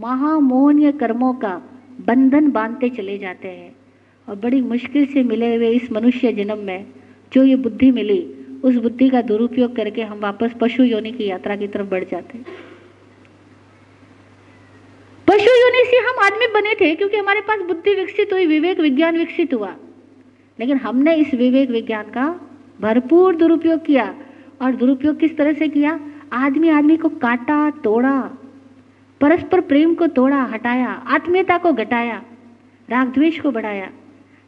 महामोहनीय 0.00 0.92
कर्मों 0.92 1.34
का 1.34 1.62
बंधन 2.06 2.50
बांधते 2.50 2.88
चले 2.88 3.18
जाते 3.18 3.48
हैं। 3.48 3.76
और 4.28 4.34
बड़ी 4.34 4.60
मुश्किल 4.60 5.06
से 5.06 5.22
मिले 5.22 5.56
हुए 5.56 5.68
इस 5.68 5.92
मनुष्य 5.92 6.32
जन्म 6.32 6.58
में 6.58 6.86
जो 7.32 7.44
ये 7.44 7.56
बुद्धि 7.56 7.90
मिली, 7.90 8.34
उस 8.64 8.76
बुद्धि 8.76 9.08
का 9.08 9.22
दुरुपयोग 9.22 9.76
करके 9.76 10.02
हम 10.02 10.18
वापस 10.18 10.50
पशु 10.60 10.82
योनि 10.82 11.12
की 11.12 11.26
यात्रा 11.26 11.56
की 11.56 11.68
तरफ़ 11.68 11.86
बढ़ 11.86 12.04
जाते 12.04 12.38
हैं। 12.38 12.46
पशु 15.28 15.50
योनि 15.60 15.84
से 15.90 15.96
हम 15.96 16.24
आदमी 16.24 16.46
बने 16.46 16.74
थे 16.74 16.94
क्योंकि 16.94 17.16
हमारे 17.16 17.40
पास 17.40 17.60
बुद्धि 17.60 17.94
विकसित 17.94 18.32
हुई, 18.32 18.46
विवेक, 18.46 18.80
विज्ञान 18.80 19.18
विकसित 19.18 19.54
हुआ। 19.54 19.76
लेकिन 20.62 20.76
हमने 20.76 21.14
इस 21.14 21.32
विवेक 21.34 21.70
विज्ञान 21.70 22.10
का 22.10 22.24
भरपूर 22.80 23.36
दुरुपयोग 23.36 23.84
किया 23.84 24.04
और 24.62 24.74
दुरुपयोग 24.76 25.18
किस 25.18 25.36
तरह 25.36 25.52
से 25.52 25.68
किया? 25.68 25.98
आदमी 26.32 26.68
आदमी 26.68 26.96
को 26.96 27.08
काटा, 27.08 27.70
तोड़ा, 27.84 28.20
परस्पर 29.20 29.60
प्रेम 29.60 29.94
को 29.94 30.06
तोड़ा, 30.08 30.42
हटाया, 30.44 30.88
आत्मीयता 30.88 31.56
को 31.58 31.72
घटाया 31.72 32.22
राग 32.88 33.08
द्वेष 33.08 33.40
को 33.40 33.50
बढ़ाया, 33.50 33.88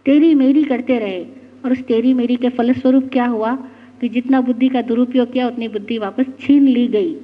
तेरी 0.07 0.35
मेरी 0.35 0.63
करते 0.65 0.99
रहे। 0.99 1.25
और 1.65 1.73
उस 1.73 1.83
तेरी 1.83 2.15
मेरी 2.15 2.37
के 2.37 2.49
फलस्वरूप 2.51 3.09
क्या 3.13 3.27
हुआ 3.27 3.55
कि 4.01 4.09
जितना 4.09 4.41
बुद्धि 4.41 4.69
का 4.69 4.83
दुरुपयोग 4.83 5.33
किया, 5.33 5.49
उतनी 5.49 5.69
बुद्धि 5.69 5.99
वापस 5.99 6.27
छीन 6.41 6.69
ली 6.69 6.87
गई। 6.89 7.15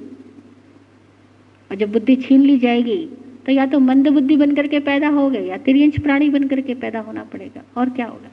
और 1.71 1.75
जब 1.75 1.91
बुद्धि 1.91 2.15
छीन 2.17 2.41
ली 2.41 2.57
जाएगी 2.59 2.97
तो 3.45 3.51
या 3.51 3.65
तो 3.65 3.79
मंद 3.79 4.07
बुद्धि 4.09 4.37
बन 4.37 4.55
करके 4.55 4.79
पैदा 4.81 5.09
हो 5.09 5.29
गए, 5.29 5.45
या 5.45 5.57
त्रियंश 5.59 5.99
प्राणी 5.99 6.29
बन 6.29 6.47
करके 6.47 6.73
पैदा 6.75 6.99
होना 6.99 7.23
पड़ेगा। 7.23 7.63
और 7.77 7.89
क्या 7.89 8.05
होगा? 8.05 8.30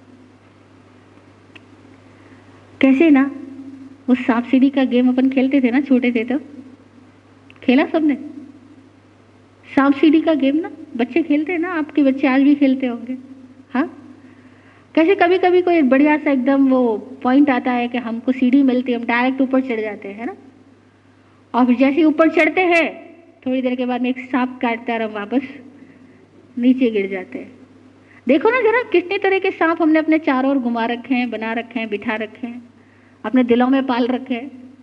कैसे 2.80 3.10
ना? 3.10 3.30
वो 4.08 4.14
सांप 4.14 4.44
सीढ़ी 4.44 4.70
का 4.70 4.84
गेम 4.84 5.08
अपन 5.08 5.30
खेलते 5.30 5.60
थे 5.60 5.70
ना, 5.70 5.80
छोटे 5.80 6.12
थे 6.12 6.24
तो 6.24 6.38
खेला 7.62 7.86
सबने? 7.86 8.14
सांप 9.74 9.94
सीढ़ी 9.94 10.20
का 10.20 10.34
गेम 10.34 10.56
ना? 10.56 10.70
बच्चे 10.96 11.22
खेलते 11.22 11.52
हैं 11.52 11.58
ना? 11.58 11.72
आपके 11.72 12.02
बच्चे 12.02 12.26
आज 12.26 12.42
भी 12.42 12.54
खेलते 12.54 12.86
होंगे। 12.86 13.16
हाँ? 13.70 14.04
कैसे 14.94 15.14
कभी 15.14 15.38
कभी 15.38 15.62
कोई 15.62 15.82
बढ़िया 15.82 16.16
सा 16.18 16.30
एकदम 16.30 16.68
वो 16.68 16.98
पॉइंट 17.22 17.50
आता 17.50 17.72
है 17.72 17.88
कि 17.88 17.98
हमको 17.98 18.32
सीढ़ी 18.32 18.62
मिलती 18.62 18.92
है, 18.92 18.98
हम 18.98 19.04
डायरेक्ट 19.04 19.40
ऊपर 19.40 19.60
चढ़ 19.60 19.80
जाते 19.80 20.08
हैं 20.08 20.26
ना? 20.26 20.36
और 21.54 21.66
फिर 21.66 21.76
जैसे 21.76 22.04
ऊपर 22.04 22.28
चढ़ते 22.28 22.60
हैं, 22.60 23.16
थोड़ी 23.46 23.62
देर 23.62 23.74
के 23.74 23.86
बाद 23.86 24.02
में 24.02 24.10
एक 24.10 24.18
सांप 24.18 24.58
काटता 24.62 24.94
और 24.94 25.02
हम 25.02 25.10
वापस 25.10 25.42
नीचे 26.58 26.90
गिर 26.90 27.10
जाते 27.10 27.38
हैं। 27.38 27.57
देखो 28.28 28.50
ना 28.50 28.60
जरा 28.60 28.82
कितने 28.82 29.18
तरह 29.18 29.38
के 29.38 29.50
सांप 29.50 29.82
हमने 29.82 29.98
अपने 29.98 30.18
चारों 30.18 30.50
ओर 30.50 30.58
घुमा 30.58 30.86
रखे 30.86 31.14
हैं 31.14 31.30
बना 31.30 31.52
रखे 31.52 31.80
हैं 31.80 31.88
बिठा 31.88 32.14
रखे 32.14 32.46
हैं 32.46 32.68
अपने 33.24 33.44
दिलों 33.44 33.68
में 33.68 33.86
पाल 33.86 34.06
रखे 34.06 34.34
हैं 34.34 34.74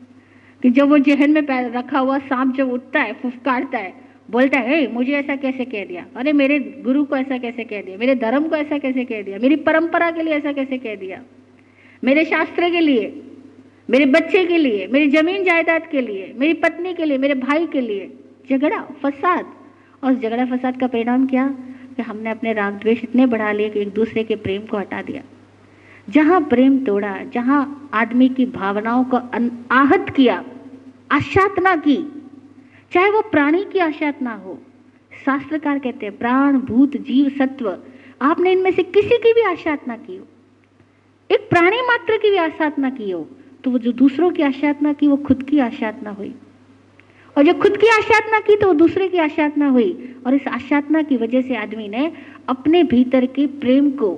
कि 0.62 0.69
जब 0.69 0.89
वो 0.89 0.97
जहन 0.97 1.31
में 1.31 1.41
रखा 1.51 1.99
हुआ 1.99 2.17
सांप 2.17 2.55
जब 2.55 2.71
उठता 2.71 2.99
है 2.99 3.13
फुफकारता 3.13 3.77
है 3.77 3.93
बोलता 4.31 4.60
है 4.60 4.86
hey, 4.86 4.93
मुझे 4.93 5.12
ऐसा 5.12 5.36
कैसे 5.36 5.65
कह 5.65 5.86
दिया? 5.86 6.05
अरे 6.15 6.34
मेरे 6.34 6.60
गुरु 6.60 7.05
को 7.05 7.17
ऐसा 7.17 7.38
कैसे 7.38 7.63
कह 7.63 7.81
दिया? 7.81 7.97
मेरे 7.97 8.15
धर्म 8.15 8.47
को 8.47 8.55
ऐसा 8.55 8.77
कैसे 8.77 9.05
कह 9.05 9.21
दिया? 9.21 9.38
मेरी 9.38 9.55
परंपरा 9.55 10.12
के 10.12 10.23
लिए 10.23 10.34
ऐसा 10.34 10.51
कैसे 10.51 10.77
कह 10.77 10.95
दिया? 10.95 11.21
मेरे 12.03 12.25
शास्त्र 12.25 12.69
के 12.69 12.79
लिए 12.79 13.21
मेरे 13.89 14.05
बच्चे 14.05 14.45
के 14.45 14.58
लिए 14.58 14.88
मेरी 14.88 15.10
ज़मीन 15.10 15.43
जायदाद 15.43 15.88
के 15.88 16.01
लिए 16.01 16.34
मेरी 16.36 16.53
पत्नी 16.53 16.93
के 16.93 17.05
लिए 17.05 17.17
मेरे 17.17 17.34
भाई 17.34 17.67
के 17.67 17.81
लिए 17.81 18.17
झगड़ा 18.49 18.81
फसाद. 18.81 19.45
और 20.03 20.13
उस 20.13 20.19
झगड़ा 20.19 20.45
फसाद 20.45 20.79
का 20.79 20.88
परिणाम 20.88 21.27
क्या? 21.27 21.58
कि 21.97 22.01
हमने 22.01 22.29
अपने 22.29 22.53
राग 22.53 22.73
द्वेष 22.73 23.03
इतने 23.03 23.25
बढ़ा 23.25 23.51
लिए 23.51 23.69
कि 23.69 23.79
एक 23.79 23.93
दूसरे 23.93 24.23
के 24.23 24.36
प्रेम 24.36 24.62
को 24.62 24.77
हटा 24.77 25.01
दिया। 25.01 25.21
जहाँ 26.10 26.41
प्रेम 26.41 26.77
तोड़ा, 26.86 27.17
जहाँ 27.34 27.89
आदमी 27.93 28.29
की 28.29 28.45
भावनाओं 28.45 29.03
को 29.03 29.17
आहत 29.71 30.10
किया, 30.15 30.43
आशातना 31.12 31.75
की, 31.77 31.97
चाहे 32.91 33.10
वो 33.12 33.21
प्राणी 33.21 33.63
की 33.63 33.79
आशातना 33.79 34.34
हो, 34.36 34.58
शास्त्रकार 35.25 35.79
कहते 35.79 36.05
हैं, 36.05 36.17
प्राण, 36.17 36.60
भूत, 36.60 36.97
जीव, 36.97 37.29
सत्व, 37.29 37.77
आपने 38.21 38.51
इनमें 38.51 38.71
से 38.71 38.84
किसी 38.84 39.17
की 39.17 39.34
भी 39.34 39.41
आशातना 39.41 39.97
की 39.97 40.17
हो, 40.17 40.27
एक 41.29 41.49
प्राणी 41.49 41.81
मात्र 41.81 42.17
की 42.17 42.29
भी 42.31 42.38
आशातना 42.38 42.89
की 42.89 43.12
हो 43.12 43.27
तो 43.63 43.71
वो 43.71 43.77
जो 43.77 43.91
दूसरों 43.91 44.29
की 44.31 44.43
आशातना 44.43 44.91
की, 44.93 45.08
वो 45.08 45.15
खुद 45.17 45.41
की 45.43 45.60
आशातना 45.60 46.12
हुई। 46.12 46.34
और 47.36 47.43
जो 47.43 47.54
खुद 47.54 47.78
की 47.78 47.88
आशातना 47.89 48.39
की 48.39 48.56
तो 48.56 48.67
वो 48.67 48.74
दूसरे 48.74 49.08
की 49.10 49.17
आशातना 49.17 49.67
हुई। 49.69 50.15
और 50.26 50.34
इस 50.34 50.48
आशातना 50.48 51.02
की 51.02 51.17
वजह 51.17 51.41
से 51.41 51.56
आदमी 51.56 51.88
ने 51.88 52.12
अपने 52.50 52.84
भीतर 52.84 53.26
के 53.26 53.45
प्रेम 53.60 53.89
को 53.91 54.12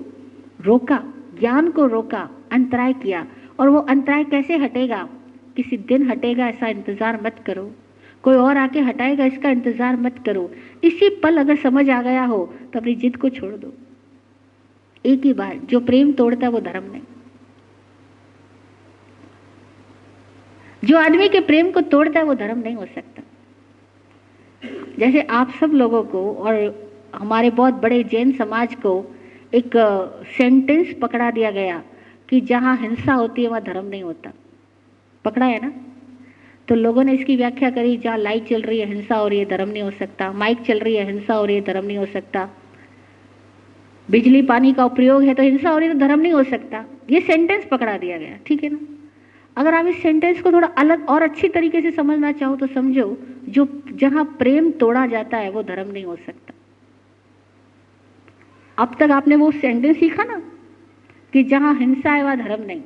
रोका, 0.61 1.03
ज्ञान 1.39 1.69
को 1.71 1.85
रोका, 1.85 2.29
अंतराय 2.51 2.93
किया। 2.93 3.25
और 3.59 3.69
वो 3.69 3.79
अंतराय 3.79 4.23
कैसे 4.23 4.57
हटेगा? 4.57 5.07
किसी 5.55 5.77
दिन 5.79 6.09
हटेगा, 6.09 6.47
ऐसा 6.47 6.67
इंतज़ार 6.67 7.21
मत 7.23 7.43
करो। 7.45 7.71
कोई 8.23 8.35
और 8.35 8.57
आके 8.57 8.79
हटाएगा, 8.79 9.25
इसका 9.25 9.49
इंतज़ार 9.49 9.95
मत 9.97 10.15
करो। 10.25 10.49
इसी 10.83 11.09
पल 11.23 11.37
अगर 11.37 11.55
समझ 11.55 11.89
आ 11.89 12.01
गया 12.01 12.23
हो 12.25 12.45
तो 12.73 12.79
अपनी 12.79 12.95
जिद 12.95 13.15
को 13.15 13.29
छोड़ 13.29 13.53
दो। 13.53 13.73
एक 15.05 15.25
ही 15.25 15.33
बार, 15.33 15.59
जो 15.63 15.79
प्रेम 15.79 16.11
तोड़ता 16.11 16.45
है 16.45 16.51
वो 16.51 16.59
धर्म 16.61 16.91
नहीं। 16.91 17.01
जो 20.85 20.97
आदमी 20.97 21.29
के 21.29 21.39
प्रेम 21.39 21.71
को 21.71 21.81
तोड़ता 21.81 22.19
है, 22.19 22.25
वो 22.25 22.33
धर्म 22.33 22.59
नहीं 22.59 22.75
हो 22.75 22.85
सकता। 22.85 23.23
जैसे 24.99 25.21
आप 25.21 25.53
सब 25.59 25.71
लोगों 25.71 26.03
को 26.03 26.33
और 26.33 26.55
हमारे 27.15 27.49
बहुत 27.49 27.73
बड़े 27.73 28.03
जैन 28.03 28.31
समाज 28.31 28.75
को 28.75 28.93
एक 29.53 29.71
सेंटेंस 30.37 30.95
पकड़ा 31.01 31.31
दिया 31.31 31.51
गया 31.51 31.83
कि 32.29 32.41
जहाँ 32.41 32.77
हिंसा 32.77 33.13
होती 33.13 33.43
है, 33.43 33.49
वहाँ 33.49 33.61
धर्म 33.61 33.85
नहीं 33.85 34.03
होता। 34.03 34.31
पकड़ा 35.25 35.45
है 35.45 35.59
ना? 35.65 35.71
तो 36.67 36.75
लोगों 36.75 37.03
ने 37.03 37.13
इसकी 37.13 37.35
व्याख्या 37.35 37.69
करी, 37.69 37.97
जहाँ 37.97 38.17
लाइट 38.17 38.47
चल 38.47 38.61
रही 38.61 38.79
है, 38.79 38.85
हिंसा 38.85 39.15
हो 39.15 39.27
रही 39.27 39.39
है, 39.39 39.45
धर्म 39.45 39.69
नहीं 39.69 39.83
हो 39.83 39.91
सकता। 39.91 40.31
माइक 40.31 40.61
चल 40.61 40.79
रही 40.79 40.95
है, 40.95 41.05
हिंसा 41.05 41.33
हो 41.33 41.45
रही 41.45 41.55
है, 41.55 41.61
धर्म 41.61 41.85
नहीं 41.85 41.97
हो 41.97 42.05
सकता। 42.05 42.49
बिजली, 44.09 44.41
पानी 44.41 44.73
का 44.73 44.85
उपयोग 44.85 45.23
है 45.23 45.33
तो 45.33 45.43
हिंसा 45.43 45.69
हो 45.69 45.77
रही 45.77 45.87
है 45.87 45.93
तो 45.93 45.99
धर्म 45.99 46.19
नहीं 46.19 46.33
हो 46.33 46.43
सकता। 46.43 46.85
ये 47.09 47.21
सेंटेंस 47.21 47.65
पकड़ा 47.65 47.97
दिया 47.97 48.17
गया, 48.17 48.37
ठीक 48.45 48.63
है 48.63 48.69
ना? 48.69 48.96
अगर 49.57 49.73
आप 49.73 49.85
इस 49.85 50.01
सेंटेंस 50.01 50.41
को 50.41 50.51
थोड़ा 50.51 50.67
अलग 50.67 51.09
और 51.09 51.21
अच्छी 51.21 51.47
तरीके 51.49 51.81
से 51.81 51.91
समझना 51.91 52.31
चाहो 52.31 52.55
तो 52.55 52.67
समझो, 52.67 53.17
जो 53.49 53.67
जहाँ 53.91 54.25
प्रेम 54.39 54.69
तोड़ा 54.71 55.05
जाता 55.07 55.37
है, 55.37 55.49
वो 55.49 55.63
धर्म 55.63 55.91
नहीं 55.91 56.03
हो 56.05 56.15
सकता। 56.15 56.53
अब 58.77 58.95
तक 58.99 59.11
आपने 59.11 59.35
वो 59.35 59.51
सेंटेंस 59.51 59.97
सीखा 59.99 60.23
ना, 60.23 60.41
कि 61.33 61.43
जहाँ 61.43 61.73
हिंसा 61.75 62.11
है, 62.11 62.23
वह 62.23 62.35
धर्म 62.35 62.63
नहीं। 62.63 62.81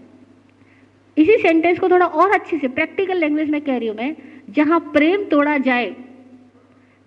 इसी 1.17 1.37
सेंटेंस 1.37 1.79
को 1.79 1.89
थोड़ा 1.89 2.05
और 2.05 2.31
अच्छे 2.31 2.57
से 2.57 2.67
प्रैक्टिकल 2.67 3.17
लैंग्वेज 3.17 3.49
में 3.49 3.61
कह 3.61 3.77
रही 3.77 3.87
हूँ 3.87 3.97
मैं, 3.97 4.15
जहाँ 4.49 4.79
प्रेम 4.93 5.23
तोड़ा 5.25 5.57
जाए, 5.57 5.95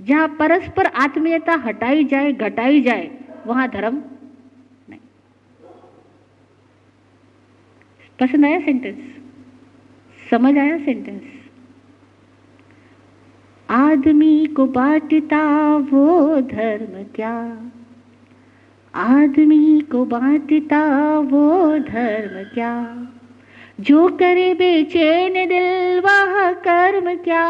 जहाँ 0.01 0.29
परस्पर 0.39 0.87
आत्मीयता 0.87 1.55
हटाई 1.65 2.05
जाए, 2.05 2.33
घटाई 2.33 2.81
जाए, 2.83 3.11
वहाँ 3.47 3.69
धर्म 3.71 4.03
नहीं। 4.91 5.01
पसंद 8.19 8.45
आया 8.45 8.61
सेंटेंस 8.61 9.23
समझ 10.31 10.59
आया 10.59 10.79
सेंटेंस 10.79 11.23
आदमी 13.71 14.47
को 14.47 14.67
बांटता 14.67 15.77
वो 15.77 16.41
धर्म 16.41 17.05
क्या? 17.15 17.59
आदमी 18.95 19.81
को 19.81 20.05
बांटता 20.05 21.19
वो 21.19 21.79
धर्म 21.79 22.55
क्या? 22.55 23.07
जो 23.81 24.09
करे 24.09 24.55
बेचैन 24.55 25.33
दिल, 25.33 26.01
वह 26.01 26.53
कर्म 26.53 27.15
क्या? 27.15 27.45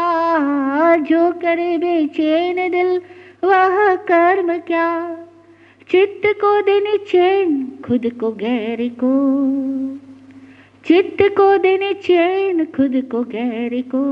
जो 0.95 1.31
करे 1.31 1.77
बेचैन 1.77 2.71
दिल, 2.71 3.01
वह 3.43 3.95
कर्म 3.95 4.57
क्या? 4.57 5.15
चित्त 5.89 6.21
को 6.25 6.61
देने 6.61 6.97
चैन, 6.97 7.79
खुद 7.87 8.11
को 8.19 8.31
गैर 8.31 8.89
को। 8.89 9.35
चित्त 10.85 11.17
को 11.21 11.57
देने 11.57 11.93
चैन, 11.93 12.65
खुद 12.65 13.09
को 13.11 13.23
गैर 13.23 13.83
को। 13.95 14.03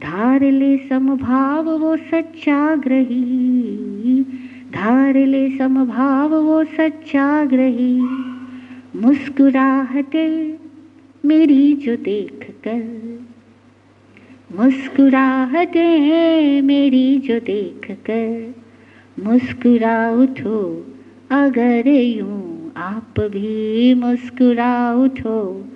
धार 0.00 0.40
ले 0.42 0.76
समभाव, 0.76 1.78
वो 1.78 1.96
सच्चाग्रही। 1.96 3.22
धार 4.72 5.14
ले 5.14 5.58
समभाव, 5.58 6.34
वो 6.34 6.64
सच्चाग्रही। 6.64 8.00
मुस्कुराहटे, 8.96 10.58
मेरी 11.24 11.74
जो 11.74 11.96
देख 11.96 12.54
कर 12.66 13.04
मुस्कुराहटे, 14.56 15.86
मेरी 16.60 17.18
जो 17.18 17.40
देख 17.40 17.90
कर 17.90 18.54
मुस्कुरा 19.24 20.10
उठो 20.10 20.86
अगर 21.30 21.88
यूँ 21.88 22.53
आप 22.76 23.14
भी 23.20 23.94
मुस्कुरा 23.94 24.94
उठो 24.94 25.68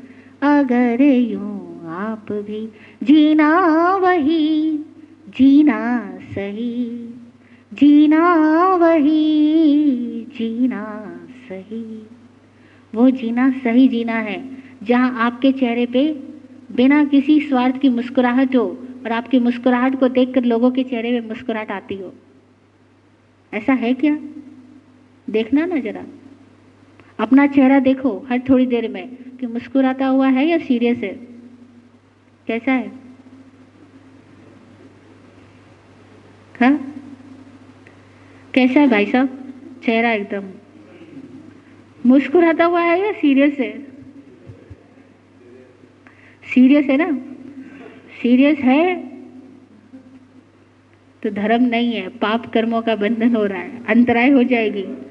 अगर 0.43 1.03
यूँ 1.03 1.87
आप 1.87 2.27
भी 2.33 2.73
जीना 3.03 3.61
वही, 3.97 4.79
जीना 5.29 6.13
सही। 6.19 7.15
जीना 7.75 8.35
वही, 8.75 9.17
जीना 10.39 11.11
सही। 11.49 12.07
वो 12.95 13.11
जीना 13.11 13.51
सही 13.51 13.89
जीना 13.89 14.13
है, 14.13 14.57
जहाँ 14.83 15.19
आपके 15.19 15.53
चेहरे 15.53 15.87
पे 15.87 16.13
बिना 16.77 17.05
किसी 17.05 17.41
स्वार्थ 17.41 17.79
की 17.79 17.89
मुस्कुराहट 17.89 18.57
हो 18.57 18.79
और 19.05 19.13
आपकी 19.13 19.39
मुस्कुराहट 19.39 20.01
को 20.01 20.09
देखकर 20.09 20.45
लोगों 20.45 20.71
के 20.71 20.85
चेहरे 20.85 21.21
पे 21.21 21.29
मुस्कुराहट 21.29 21.71
आती 21.71 21.95
हो। 21.95 22.15
ऐसा 23.55 23.73
है 23.73 23.95
क्या? 23.95 24.19
देखना 25.31 25.67
ना 25.67 25.77
जरा। 25.77 26.05
अपना 27.21 27.47
चेहरा 27.47 27.79
देखो 27.79 28.27
हर 28.29 28.41
थोड़ी 28.49 28.67
देर 28.67 28.89
में 28.89 29.09
कि 29.41 29.47
मुस्कुराता 29.47 30.07
हुआ 30.07 30.29
है 30.29 30.47
या 30.47 30.59
सीरियस 30.59 30.99
है? 30.99 31.15
कैसा 32.47 32.73
है? 32.73 32.89
हा? 36.61 36.79
कैसा 38.55 38.81
है 38.81 38.89
भाई 38.89 39.07
साहब? 39.07 39.55
चेहरा 39.85 40.13
एकदम। 40.13 40.45
मुस्कुराता 42.07 42.65
हुआ 42.65 42.81
है 42.81 43.07
या 43.07 43.13
सीरियस 43.13 43.59
है? 43.59 43.83
सीरियस 46.55 46.85
है 46.85 46.97
ना? 46.97 47.19
सीरियस 48.23 48.59
है? 48.59 49.09
तो 51.23 51.31
धर्म 51.31 51.63
नहीं 51.63 51.93
है, 51.93 52.09
पाप 52.09 52.47
कर्मों 52.47 52.83
का 52.83 52.97
बंधन 52.97 53.37
हो 53.37 53.47
रहा 53.47 53.59
है, 53.59 53.87
अंतराय 53.87 54.31
हो 54.31 54.43
जाएगी। 54.43 55.08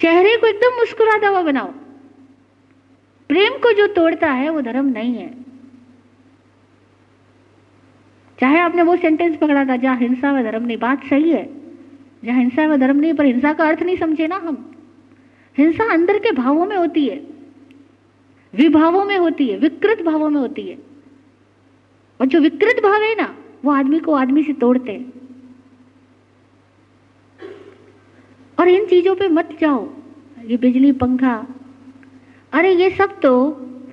चेहरे 0.00 0.36
को 0.36 0.46
एकदम 0.46 0.76
मुस्कुराता 0.76 1.28
हुआ 1.28 1.42
बनाओ। 1.42 1.66
प्रेम 3.28 3.52
को 3.52 3.72
जो 3.72 3.86
तोड़ता 3.86 4.30
है, 4.30 4.48
वो 4.48 4.60
धर्म 4.60 4.86
नहीं 4.86 5.14
है। 5.14 5.44
चाहे 8.40 8.58
आपने 8.58 8.82
वो 8.82 8.96
सेंटेंस 8.96 9.36
पकड़ा 9.36 9.64
था, 9.64 9.76
जहाँ 9.76 9.96
हिंसा 9.96 10.32
व 10.32 10.42
धर्म 10.42 10.66
नहीं, 10.66 10.76
बात 10.76 11.04
सही 11.04 11.30
है। 11.30 11.50
जहाँ 12.24 12.38
हिंसा 12.38 12.66
व 12.66 12.76
धर्म 12.76 12.96
नहीं, 12.96 13.14
पर 13.14 13.24
हिंसा 13.24 13.52
का 13.52 13.64
अर्थ 13.64 13.82
नहीं 13.82 13.96
समझे 13.96 14.26
ना 14.26 14.36
हम। 14.36 14.76
हिंसा 15.58 15.92
अंदर 15.92 16.18
के 16.18 16.32
भावों 16.32 16.66
में 16.66 16.76
होती 16.76 17.06
है। 17.06 17.16
विभावों 18.54 19.04
में 19.04 19.18
होती 19.18 19.48
है, 19.48 19.58
विकृत 19.58 20.02
भावों 20.02 20.30
में 20.30 20.40
होती 20.40 20.62
है। 20.62 20.78
और 22.20 22.26
जो 22.26 22.40
विकृत 22.40 22.82
भाव 22.82 23.02
है 23.02 23.16
ना, 23.16 23.36
वो 23.64 23.70
आदमी 23.72 23.98
को 23.98 24.14
आदमी 24.14 24.42
से 24.42 24.52
तोड़ते 24.52 24.92
हैं। 24.92 25.17
और 28.58 28.68
इन 28.68 28.86
चीज़ों 28.86 29.14
पे 29.14 29.28
मत 29.28 29.48
जाओ, 29.60 29.86
ये 30.44 30.56
बिजली 30.56 30.92
पंखा। 30.94 31.36
अरे 32.52 32.72
ये 32.72 32.90
सब 32.90 33.18
तो 33.20 33.32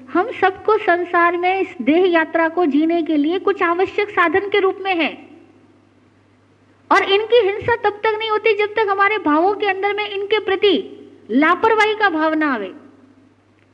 हम 0.10 0.32
सबको 0.32 0.78
संसार 0.78 1.38
में 1.38 1.60
इस 1.62 1.75
देह 1.82 2.06
यात्रा 2.06 2.47
को 2.49 2.65
जीने 2.67 3.01
के 3.04 3.17
लिए 3.17 3.39
कुछ 3.39 3.63
आवश्यक 3.63 4.10
साधन 4.10 4.49
के 4.49 4.60
रूप 4.60 4.78
में 4.82 4.95
है। 4.95 5.12
और 6.91 7.04
इनकी 7.06 7.41
हिंसा 7.41 7.75
तब 7.84 7.99
तक 8.04 8.17
नहीं 8.19 8.30
होती 8.30 8.54
जब 8.58 8.73
तक 8.75 8.88
हमारे 8.89 9.17
भावों 9.19 9.54
के 9.56 9.67
अंदर 9.67 9.93
में 9.93 10.08
इनके 10.08 10.39
प्रति 10.41 10.73
लापरवाही 11.32 11.95
का 11.95 12.10
भावना 12.10 12.54
आवे, 12.54 12.67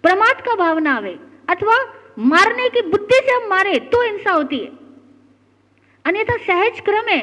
प्रमाद 0.04 0.41
का 0.41 0.56
भावना 0.56 0.95
आवे, 0.95 1.17
अथवा 1.49 1.75
मारने 2.19 2.69
की 2.69 2.82
बुद्धि 2.84 3.15
से 3.17 3.32
हम 3.32 3.49
मारे 3.49 3.77
तो 3.91 4.01
हिंसा 4.04 4.32
होती 4.32 4.60
है। 4.60 4.71
अन्यथा 6.06 6.38
सहज 6.39 6.80
क्रम 6.80 7.10
है 7.10 7.21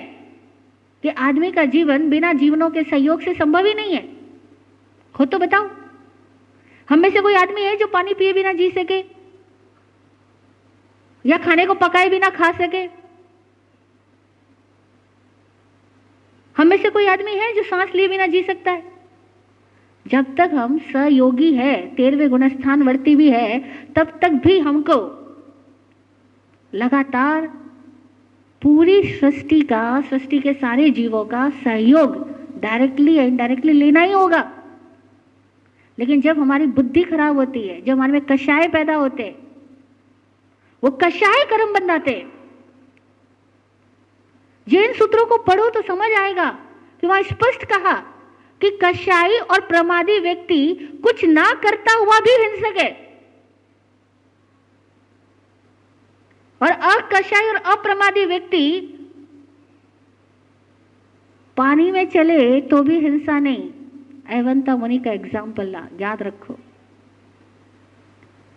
कि 1.03 1.09
आदमी 1.09 1.53
का 1.53 1.65
जीवन 1.65 2.11
बिना 2.11 2.33
जीवनों 2.33 2.71
के 2.71 2.83
सहयोग 2.83 3.23
से 3.23 3.35
संभव 3.35 3.67
ही 3.67 3.75
नहीं 3.75 3.95
है। 3.95 4.17
हो 5.21 5.25
तो 5.25 5.39
बताओ। 5.39 5.71
हम 6.89 6.99
में 6.99 7.11
से 7.11 7.21
कोई 7.21 7.35
आदमी 7.35 7.63
है 7.63 7.77
जो 7.77 7.87
पानी 7.87 8.15
पिए 8.15 8.33
बिना 8.33 8.53
जी 8.53 8.71
सके? 8.71 9.05
या 11.27 11.39
खाने 11.39 11.67
को 11.67 11.75
पकाए 11.75 12.09
बिना 12.09 12.29
खा 12.29 12.51
सके? 12.51 12.89
हम 16.57 16.67
में 16.67 16.83
से 16.83 16.91
कोई 16.91 17.07
आदमी 17.07 17.33
है 17.33 17.55
जो 17.55 17.63
सांस 17.63 17.91
लिए 17.95 18.09
बिना 18.09 18.27
जी 18.27 18.43
सकता 18.43 18.71
है? 18.71 18.93
जब 20.07 20.37
तक 20.37 20.51
हम 20.55 20.79
सहयोगी 20.79 21.55
है, 21.55 21.95
तेरहवे 21.95 22.29
गुणस्थान 22.29 22.83
वर्ती 22.83 23.17
भी 23.17 23.31
है, 23.31 23.59
तब 23.85 24.19
तक 24.23 24.29
भी 24.29 24.59
हमको 24.59 25.19
लगातार 26.75 27.68
पूरी 28.63 29.03
सृष्टि 29.03 29.61
का, 29.61 30.01
सृष्टि 30.01 30.39
के 30.39 30.53
सारे 30.53 30.91
जीवों 30.91 31.25
का 31.25 31.51
सहयोग 31.51 32.17
डायरेक्टली 32.61 33.15
या 33.15 33.23
इनडायरेक्टली 33.23 33.73
लेना 33.73 34.01
ही 34.01 34.13
होगा। 34.13 34.53
लेकिन 35.99 36.21
जब 36.21 36.39
हमारी 36.39 36.67
बुद्धि 36.67 37.03
खराब 37.03 37.37
होती 37.37 37.67
है, 37.69 37.81
जब 37.83 37.93
हमारे 37.93 38.13
में 38.13 38.21
कषाय 38.21 38.69
पैदा 38.69 38.95
होते 38.95 39.37
वो 40.83 40.91
कषाय 40.91 41.45
कर्म 41.45 41.73
बनाते 41.73 42.27
जैन 44.69 44.93
सूत्रों 44.93 45.27
को 45.27 45.39
पढ़ो 45.39 45.69
तो 45.71 45.83
समझ 45.83 46.11
आएगा 46.13 46.51
कि 47.01 47.07
वहाँ 47.07 47.23
स्पष्ट 47.23 47.65
कहा 47.65 47.93
कि 48.61 48.79
कषाई 48.85 49.39
और 49.39 49.61
प्रमादी 49.61 50.19
व्यक्ति 50.19 50.75
कुछ 51.03 51.25
ना 51.25 51.53
करता 51.63 51.97
हुआ 51.99 52.19
भी 52.21 52.43
हिंसक 52.45 52.77
है। 52.77 53.08
और 56.61 56.71
अकषाई 56.71 57.49
और 57.49 57.57
अप्रमादी 57.73 58.25
व्यक्ति 58.25 58.65
पानी 61.57 61.91
में 61.91 62.09
चले 62.11 62.61
तो 62.61 62.83
भी 62.83 62.99
हिंसा 63.01 63.39
नहीं। 63.39 63.69
एवंता 64.31 64.77
मुनि 64.77 64.99
का 64.99 65.13
एग्ज़ाम्पल 65.13 65.67
ला, 65.67 65.87
याद 66.01 66.23
रखो। 66.23 66.59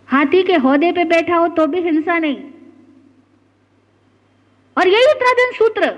हाथी 0.08 0.42
के 0.42 0.56
होदे 0.56 0.92
पे 0.92 1.04
बैठा 1.04 1.36
हो 1.36 1.48
तो 1.48 1.66
भी 1.66 1.80
हिंसा 1.80 2.18
नहीं। 2.18 2.36
और 4.76 4.88
यही 4.88 5.04
उत्तराधन 5.04 5.52
सूत्र 5.52 5.90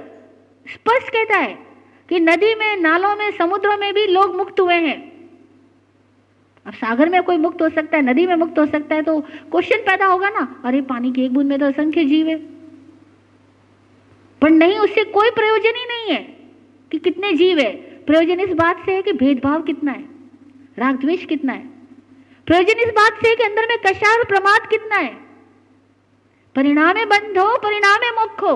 स्पष्ट 0.66 1.08
कहता 1.08 1.36
है 1.36 1.52
कि 2.08 2.20
नदी 2.20 2.54
में, 2.54 2.76
नालों 2.76 3.14
में, 3.16 3.30
समुद्रों 3.30 3.76
में 3.76 3.92
भी 3.94 4.06
लोग 4.06 4.36
मुक्त 4.36 4.60
हुए 4.60 4.74
हैं। 4.76 5.13
अब 6.66 6.72
सागर 6.72 7.08
में 7.08 7.22
कोई 7.22 7.36
मुक्त 7.36 7.62
हो 7.62 7.68
सकता 7.68 7.96
है, 7.96 8.02
नदी 8.02 8.26
में 8.26 8.34
मुक्त 8.34 8.58
हो 8.58 8.66
सकता 8.66 8.94
है 8.94 9.02
तो 9.02 9.20
क्वेश्चन 9.20 9.76
पैदा 9.76 10.06
होगा 10.06 10.28
ना। 10.28 10.62
अरे, 10.64 10.80
पानी 10.80 11.12
की 11.12 11.24
एक 11.24 11.34
बूंद 11.34 11.46
में 11.46 11.58
तो 11.58 11.66
असंख्य 11.66 12.04
जीव 12.04 12.26
है। 12.26 12.36
पर 14.42 14.50
नहीं, 14.50 14.78
उससे 14.78 15.04
कोई 15.04 15.30
प्रयोजन 15.30 15.72
ही 15.76 15.84
नहीं 15.84 16.16
है 16.16 16.36
कि 16.92 16.98
कितने 16.98 17.32
जीव 17.32 17.58
है। 17.58 17.72
प्रयोजन 18.06 18.40
इस 18.40 18.52
बात 18.52 18.86
से 18.86 18.92
है 18.92 19.02
कि 19.02 19.12
भेदभाव 19.12 19.62
कितना 19.62 19.92
है, 19.92 20.04
राग 20.78 21.00
द्वेष 21.00 21.24
कितना 21.24 21.52
है। 21.52 21.66
प्रयोजन 22.46 22.80
इस 22.80 22.88
बात 22.88 23.12
से 23.12 23.28
है 23.28 23.36
कि 23.36 23.42
अंदर 23.42 23.66
में 23.68 23.78
कषार 23.86 24.24
प्रमाद 24.24 24.66
कितना 24.66 24.96
है। 24.96 25.14
परिणाम 26.54 26.94
में 26.94 27.08
बंध 27.08 27.38
हो, 27.38 27.58
परिणाम 27.58 28.00
में 28.00 28.10
मुख 28.10 28.42
हो। 28.42 28.54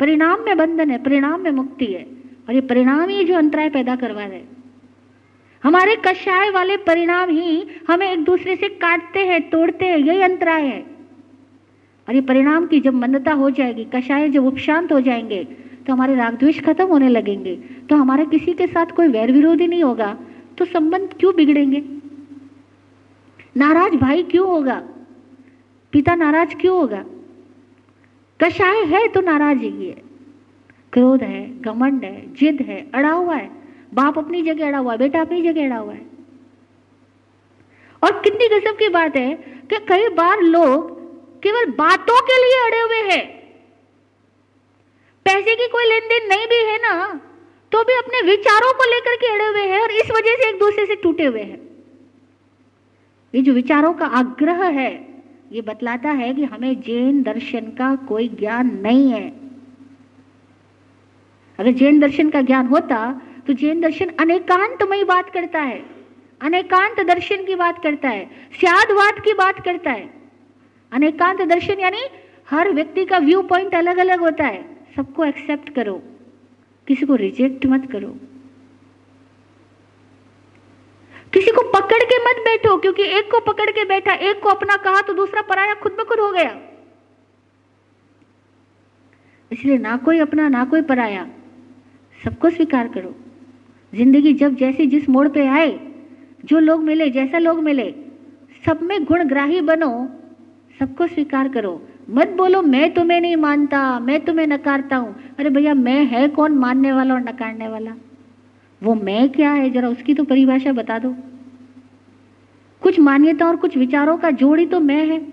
परिणाम 0.00 0.44
में 0.44 0.56
बंधन 0.56 0.90
है, 0.90 1.02
परिणाम 1.02 1.40
में 1.40 1.50
मुक्ति 1.50 1.84
है। 1.84 2.02
और 2.48 2.54
ये 2.54 2.60
परिणाम 2.60 3.08
ही 3.08 3.24
जो 3.24 3.34
अंतराय 3.34 3.70
पैदा 3.70 3.96
करवा 3.96 4.24
रहे 4.24 4.38
हमारे 5.64 5.96
कषाय 5.96 6.50
वाले 6.50 6.76
परिणाम 6.76 7.30
ही 7.30 7.66
हमें 7.88 8.12
एक 8.12 8.24
दूसरे 8.24 8.56
से 8.56 8.68
काटते 8.68 9.20
हैं, 9.20 9.50
तोड़ते 9.50 9.86
हैं 9.86 9.98
यही 9.98 10.20
अंतराय 10.20 10.62
है। 10.62 10.80
और 12.08 12.14
ये 12.14 12.20
परिणाम 12.20 12.66
की 12.66 12.80
जब 12.80 12.94
मंदता 12.94 13.32
हो 13.32 13.50
जाएगी 13.50 13.84
कषाय 13.94 14.28
जब 14.28 14.46
उपशांत 14.46 14.92
हो 14.92 15.00
जाएँगे 15.00 15.44
तो 15.86 15.92
हमारे 15.92 16.14
राग 16.14 16.38
द्वेष 16.38 16.60
खत्म 16.60 16.86
होने 16.86 17.08
लगेंगे। 17.08 17.54
तो 17.90 17.96
हमारा 17.96 18.24
किसी 18.24 18.52
के 18.52 18.66
साथ 18.66 18.86
कोई 18.86 19.08
वैर 19.08 19.32
विरोधी 19.32 19.66
नहीं 19.66 19.84
होगा 19.84 20.18
तो 20.58 20.64
संबंध 20.64 21.14
क्यों 21.20 21.34
बिगड़ेंगे? 21.36 21.82
नाराज़ 23.56 23.94
भाई 23.94 24.22
क्यों 24.22 24.46
होगा? 24.48 24.82
पिता 25.92 26.14
नाराज़ 26.14 26.54
क्यों 26.56 26.78
होगा? 26.80 27.04
कषाय 28.40 28.84
है 28.84 29.08
तो 29.08 29.20
नाराज़गी 29.20 29.86
है 29.86 30.02
क्रोध 30.92 31.22
है, 31.22 31.60
घमंड 31.60 32.04
है, 32.04 32.32
जिद 32.34 32.62
है 32.62 32.86
अड़ा 32.94 33.10
हुआ 33.10 33.36
है। 33.36 33.61
बाप 33.92 34.18
अपनी 34.18 34.42
जगह 34.42 34.66
अड़ा 34.66 34.78
हुआ 34.78 34.92
है, 34.92 34.98
बेटा 34.98 35.20
अपनी 35.20 35.42
जगह 35.42 35.64
अड़ा 35.64 35.76
हुआ 35.76 35.92
है। 35.92 36.06
और 38.02 38.20
कितनी 38.20 38.48
गजब 38.48 38.76
की 38.76 38.88
बात 38.90 39.16
है 39.16 39.34
कि 39.70 39.78
कई 39.88 40.08
बार 40.14 40.40
लोग 40.42 40.90
केवल 41.42 41.70
बातों 41.72 42.20
के 42.22 42.36
लिए 42.42 42.58
अड़े 42.66 42.80
हुए 42.80 43.02
हैं। 43.10 43.24
पैसे 45.26 45.54
की 45.56 45.66
कोई 45.68 45.84
लेन 45.84 46.08
देन 46.08 46.28
नहीं 46.28 46.46
भी 46.46 46.62
है 46.64 46.78
ना 46.78 47.20
तो 47.72 47.82
भी 47.82 47.92
अपने 47.92 48.20
विचारों 48.22 48.72
को 48.72 48.84
लेकर 48.84 49.16
के 49.16 49.32
अड़े 49.32 49.46
हुए 49.46 49.66
हैं 49.68 49.80
और 49.80 49.90
इस 49.90 50.10
वजह 50.10 50.34
से 50.34 50.48
एक 50.48 50.58
दूसरे 50.58 50.86
से 50.86 50.94
टूटे 50.96 51.24
हुए 51.24 51.42
हैं। 51.42 51.60
ये 53.34 53.42
जो 53.42 53.52
विचारों 53.52 53.92
का 53.92 54.06
आग्रह 54.18 54.62
है, 54.70 54.90
ये 55.52 55.60
बतलाता 55.60 56.10
है 56.10 56.32
कि 56.34 56.44
हमें 56.44 56.80
जैन 56.80 57.22
दर्शन 57.22 57.70
का 57.70 57.94
कोई 58.08 58.28
ज्ञान 58.28 58.70
नहीं 58.80 59.10
है। 59.10 59.28
अगर 61.58 61.70
जैन 61.72 62.00
दर्शन 62.00 62.30
का 62.30 62.40
ज्ञान 62.40 62.66
होता 62.66 62.98
तो 63.46 63.52
जैन 63.52 63.80
दर्शन 63.80 64.10
अनेकांतमयी 64.20 65.04
बात 65.04 65.30
करता 65.30 65.60
है। 65.60 65.84
अनेकांत 66.42 67.00
दर्शन 67.00 67.44
की 67.44 67.54
बात 67.54 67.82
करता 67.82 68.08
है। 68.08 68.48
स्यादवाद 68.60 69.14
की 69.24 69.32
बात 69.32 69.64
करता 69.64 69.90
है। 69.90 70.14
अनेकांत 70.92 71.42
दर्शन 71.42 71.80
यानी 71.80 72.00
हर 72.50 72.70
व्यक्ति 72.70 73.04
का 73.04 73.18
व्यू 73.18 73.42
पॉइंट 73.42 73.74
अलग 73.74 73.96
अलग 73.96 74.20
होता 74.20 74.44
है। 74.44 74.86
सबको 74.96 75.24
एक्सेप्ट 75.24 75.70
करो। 75.70 76.02
किसी 76.88 77.06
को 77.06 77.14
रिजेक्ट 77.14 77.66
मत 77.66 77.92
करो। 77.92 78.08
किसी 81.32 81.50
को 81.50 81.62
पकड़ 81.62 82.04
के 82.04 82.24
मत 82.24 82.44
बैठो, 82.44 82.76
क्योंकि 82.76 83.02
एक 83.02 83.30
को 83.30 83.40
पकड़ 83.40 83.70
के 83.70 83.84
बैठा, 83.84 84.12
एक 84.12 84.42
को 84.42 84.48
अपना 84.48 84.76
कहा 84.76 85.00
तो 85.00 85.12
दूसरा 85.12 85.42
पराया 85.42 85.74
खुद 85.74 85.92
ब 85.92 86.04
खुद 86.04 86.20
हो 86.20 86.32
गया। 86.32 86.60
इसलिए 89.52 89.78
ना 89.78 89.96
कोई 89.96 90.18
अपना, 90.18 90.48
ना 90.48 90.64
कोई 90.64 90.82
पराया। 90.82 91.28
सबको 92.24 92.50
स्वीकार 92.50 92.88
करो। 92.88 93.21
ज़िंदगी 93.94 94.32
जब 94.32 94.56
जैसी 94.56 94.86
जिस 94.86 95.08
मोड़ 95.08 95.28
पे 95.28 95.46
आए, 95.46 95.80
जो 96.44 96.58
लोग 96.58 96.82
मिले, 96.82 97.10
जैसा 97.10 97.38
लोग 97.38 97.58
मिले, 97.58 97.94
सब 98.66 98.82
में 98.82 99.04
गुणग्राही 99.04 99.60
बनो, 99.60 100.08
सबको 100.78 101.06
स्वीकार 101.06 101.48
करो। 101.48 101.88
मत 102.10 102.28
बोलो, 102.28 102.62
मैं 102.62 102.94
तुम्हें 102.94 103.20
नहीं 103.20 103.36
मानता, 103.36 104.00
मैं 104.00 104.24
तुम्हें 104.24 104.46
नकारता 104.46 104.96
हूँ। 104.96 105.34
अरे 105.38 105.50
भैया, 105.50 105.74
मैं 105.74 106.04
है 106.04 106.28
कौन 106.28 106.52
मानने 106.52 106.92
वाला 106.92 107.14
और 107.14 107.20
नकारने 107.20 107.68
वाला? 107.68 107.94
वो 108.82 108.94
मैं 108.94 109.28
क्या 109.28 109.52
है? 109.52 109.70
जरा 109.70 109.88
उसकी 109.88 110.14
तो 110.14 110.24
परिभाषा 110.24 110.72
बता 110.72 110.98
दो। 110.98 111.14
कुछ 112.80 113.00
मान्यता 113.00 113.46
और 113.46 113.56
कुछ 113.56 113.76
विचारों 113.76 114.16
का 114.16 114.30
जोड़ 114.30 114.60
ही 114.60 114.66
तो 114.66 114.80
मैं 114.80 115.06
है। 115.06 115.32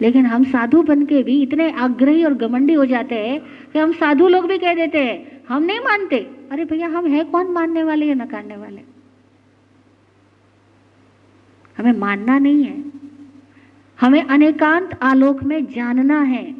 लेकिन 0.00 0.26
हम 0.26 0.44
साधु 0.44 0.82
बन 0.82 1.04
के 1.06 1.22
भी 1.22 1.42
इतने 1.42 1.70
आग्रही 1.70 2.24
और 2.24 2.34
गमंडी 2.34 2.74
हो 2.74 2.84
जाते 2.84 3.14
हैं 3.14 3.40
कि 3.72 3.78
हम 3.78 3.92
साधु 3.92 4.28
लोग 4.28 4.46
भी 4.46 4.58
कह 4.58 4.74
देते 4.74 4.98
हैं 4.98 5.37
हम 5.48 5.62
नहीं 5.62 5.80
मानते। 5.80 6.18
अरे 6.52 6.64
भैया, 6.64 6.88
हम 6.88 7.06
है 7.06 7.24
कौन 7.24 7.46
मानने 7.46 7.82
वाले 7.82 8.06
या 8.06 8.14
नकारने 8.14 8.56
वाले? 8.56 8.80
हमें 11.78 11.92
मानना 11.92 12.38
नहीं 12.38 12.64
है। 12.64 12.84
हमें 14.00 14.22
अनेकांत 14.22 14.98
आलोक 15.02 15.42
में 15.42 15.66
जानना 15.66 16.20
है। 16.20 16.52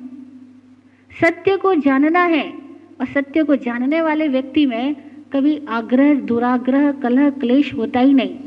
सत्य 1.20 1.57
को 1.57 1.74
जानना 1.74 2.24
है 2.24 2.53
और 3.01 3.07
सत्य 3.07 3.43
को 3.43 3.57
जानने 3.57 4.01
वाले 4.01 4.28
व्यक्ति 4.28 4.66
में 4.66 4.95
कभी 5.32 5.66
आग्रह, 5.68 6.14
दुराग्रह, 6.14 6.93
कलह, 6.93 7.30
क्लेश 7.30 7.74
होता 7.74 8.01
ही 8.01 8.14
नहीं। 8.14 8.39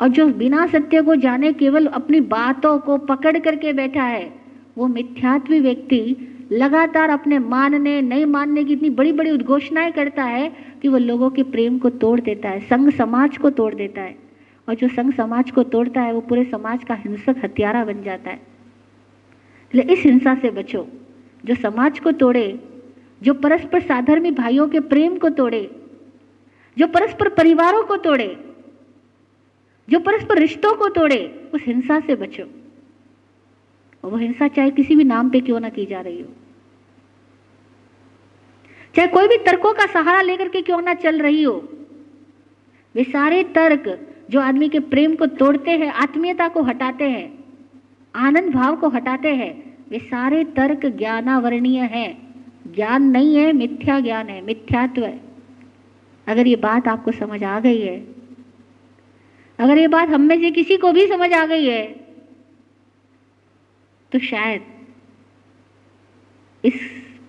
और 0.00 0.08
जो 0.08 0.26
बिना 0.26 0.66
सत्य 0.66 1.02
को 1.02 1.16
जाने 1.16 1.52
केवल 1.52 1.86
अपनी 1.86 2.20
बातों 2.20 2.78
को 2.78 2.98
पकड़ 2.98 3.38
करके 3.38 3.72
बैठा 3.72 4.02
है, 4.02 4.40
वो 4.78 4.86
मिथ्यात्वी 4.86 5.60
व्यक्ति 5.60 6.28
लगातार 6.52 7.10
अपने 7.10 7.38
मानने, 7.38 8.02
नहीं 8.02 8.26
मानने 8.26 8.64
की 8.64 8.72
इतनी 8.72 8.90
बड़ी 8.90 9.12
बड़ी 9.12 9.30
उद्घोषणाएँ 9.30 9.92
करता 9.92 10.24
है 10.24 10.52
कि 10.82 10.88
वो 10.88 10.98
लोगों 10.98 11.30
के 11.30 11.42
प्रेम 11.42 11.78
को 11.78 11.90
तोड़ 11.90 12.20
देता 12.20 12.48
है, 12.48 12.60
संघ 12.60 12.90
समाज 12.90 13.38
को 13.38 13.50
तोड़ 13.50 13.74
देता 13.74 14.02
है। 14.02 14.18
और 14.68 14.74
जो 14.74 14.88
संघ 14.88 15.14
समाज 15.14 15.50
को 15.50 15.62
तोड़ता 15.62 16.00
है, 16.00 16.12
वो 16.12 16.20
पूरे 16.20 16.44
समाज 16.44 16.84
का 16.84 16.94
हिंसक 16.94 17.36
हत्यारा 17.44 17.84
बन 17.84 18.02
जाता 18.02 18.30
है। 18.30 18.42
इसलिए 19.74 19.94
इस 19.94 20.02
हिंसा 20.04 20.34
से 20.34 20.50
बचो। 20.50 20.88
जो 21.44 21.54
समाज 21.54 21.98
को 21.98 22.12
तोड़े, 22.12 22.60
जो 23.22 23.34
परस्पर 23.34 23.80
साधर्मी 23.80 24.30
भाइयों 24.30 24.68
के 24.68 24.80
प्रेम 24.80 25.16
को 25.16 25.28
तोड़े, 25.28 25.82
जो 26.78 26.86
परस्पर 26.86 27.28
परिवारों 27.28 27.82
को 27.84 27.96
तोड़े, 27.96 28.54
जो 29.90 30.00
परस्पर 30.00 30.38
रिश्तों 30.38 30.74
को 30.74 30.88
तोड़े, 30.88 31.50
उस 31.54 31.62
हिंसा 31.66 32.00
से 32.00 32.14
बचो। 32.14 32.61
और 34.04 34.10
वो 34.10 34.16
हिंसा 34.16 34.48
चाहे 34.48 34.70
किसी 34.70 34.96
भी 34.96 35.04
नाम 35.04 35.30
पे 35.30 35.40
क्यों 35.40 35.60
ना 35.60 35.68
की 35.68 35.86
जा 35.86 36.00
रही 36.00 36.20
हो। 36.20 36.28
चाहे 38.94 39.08
कोई 39.08 39.28
भी 39.28 39.36
तर्कों 39.36 39.72
का 39.72 39.86
सहारा 39.86 40.22
लेकर 40.22 40.48
के 40.48 40.62
क्यों 40.62 40.82
ना 40.82 40.94
चल 40.94 41.22
रही 41.22 41.42
हो। 41.42 41.68
वे 42.94 43.04
सारे 43.04 43.44
तर्क 43.44 44.08
जो 44.30 44.40
आदमी 44.40 44.68
के 44.68 44.78
प्रेम 44.80 45.14
को 45.16 45.26
तोड़ते 45.26 45.70
हैं, 45.70 45.92
आत्मीयता 45.92 46.48
को 46.48 46.62
हटाते 46.62 47.10
हैं, 47.10 47.44
आनंद 48.16 48.52
भाव 48.52 48.76
को 48.76 48.88
हटाते 48.88 49.28
हैं, 49.28 49.78
वे 49.90 49.98
सारे 49.98 50.44
तर्क 50.44 50.86
ज्ञानावरणीय 50.86 51.80
हैं। 51.80 52.34
ज्ञान 52.74 53.02
नहीं 53.02 53.36
है, 53.36 53.52
मिथ्या 53.52 54.00
ज्ञान 54.00 54.26
है, 54.26 54.40
मिथ्यात्व 54.40 55.04
है। 55.04 55.20
अगर 56.26 56.46
ये 56.46 56.56
बात 56.56 56.88
आपको 56.88 57.12
समझ 57.12 57.44
आ 57.44 57.60
गई 57.60 57.80
है, 57.80 58.06
अगर 59.58 59.78
ये 59.78 59.88
बात 59.88 60.08
हम 60.08 60.20
में 60.20 60.40
से 60.40 60.50
किसी 60.50 60.76
को 60.76 60.92
भी 60.92 61.06
समझ 61.06 61.32
आ 61.32 61.46
गई 61.46 61.66
है 61.66 62.01
तो 64.12 64.18
शायद 64.18 64.62
इस 66.64 66.74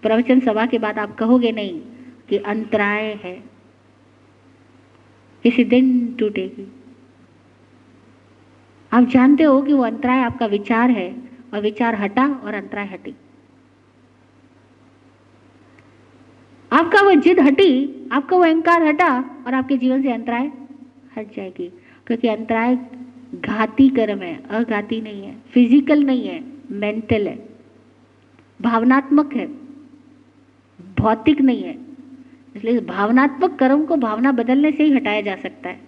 प्रवचन 0.01 0.39
सभा 0.39 0.65
के 0.65 0.77
बाद 0.79 0.99
आप 0.99 1.15
कहोगे 1.15 1.51
नहीं 1.51 1.81
कि 2.29 2.37
अंतराय 2.37 3.03
है। 3.23 3.43
किसी 5.43 5.63
दिन 5.63 6.15
टूटेगी। 6.19 6.71
आप 8.93 9.03
जानते 9.03 9.43
हो 9.43 9.61
कि 9.61 9.73
वो 9.73 9.83
अंतराय 9.83 10.19
आपका 10.19 10.45
विचार 10.45 10.89
है 10.89 11.15
और 11.53 11.61
विचार 11.61 11.95
हटा 11.95 12.27
और 12.27 12.53
अंतराय 12.53 12.85
हटी। 12.85 13.15
आपका 16.71 17.01
वो 17.01 17.13
जिद 17.13 17.39
हटी, 17.39 18.09
आपका 18.11 18.37
वो 18.37 18.43
अहंकार 18.43 18.83
हटा 18.83 19.43
और 19.47 19.53
आपके 19.53 19.77
जीवन 19.77 20.01
से 20.01 20.11
अंतराय 20.11 20.51
हट 21.17 21.35
जाएगी। 21.35 21.67
क्योंकि 22.07 22.27
अंतराय 22.27 22.75
घाती 23.35 23.89
कर्म 23.89 24.19
है, 24.19 24.43
अघाती 24.49 25.01
नहीं 25.01 25.23
है, 25.23 25.35
फ़िज़िकल 25.53 26.03
नहीं 26.03 26.27
है। 26.27 26.52
मेंटल 26.71 27.27
है, 27.27 27.49
भावनात्मक 28.61 29.33
है, 29.33 29.47
भौतिक 30.99 31.41
नहीं 31.41 31.63
है। 31.63 31.77
इसलिए 32.55 32.79
भावनात्मक 32.79 33.59
कर्म 33.59 33.85
को 33.85 33.95
भावना 33.95 34.31
बदलने 34.31 34.71
से 34.71 34.83
ही 34.83 34.93
हटाया 34.93 35.21
जा 35.21 35.35
सकता 35.35 35.69
है। 35.69 35.81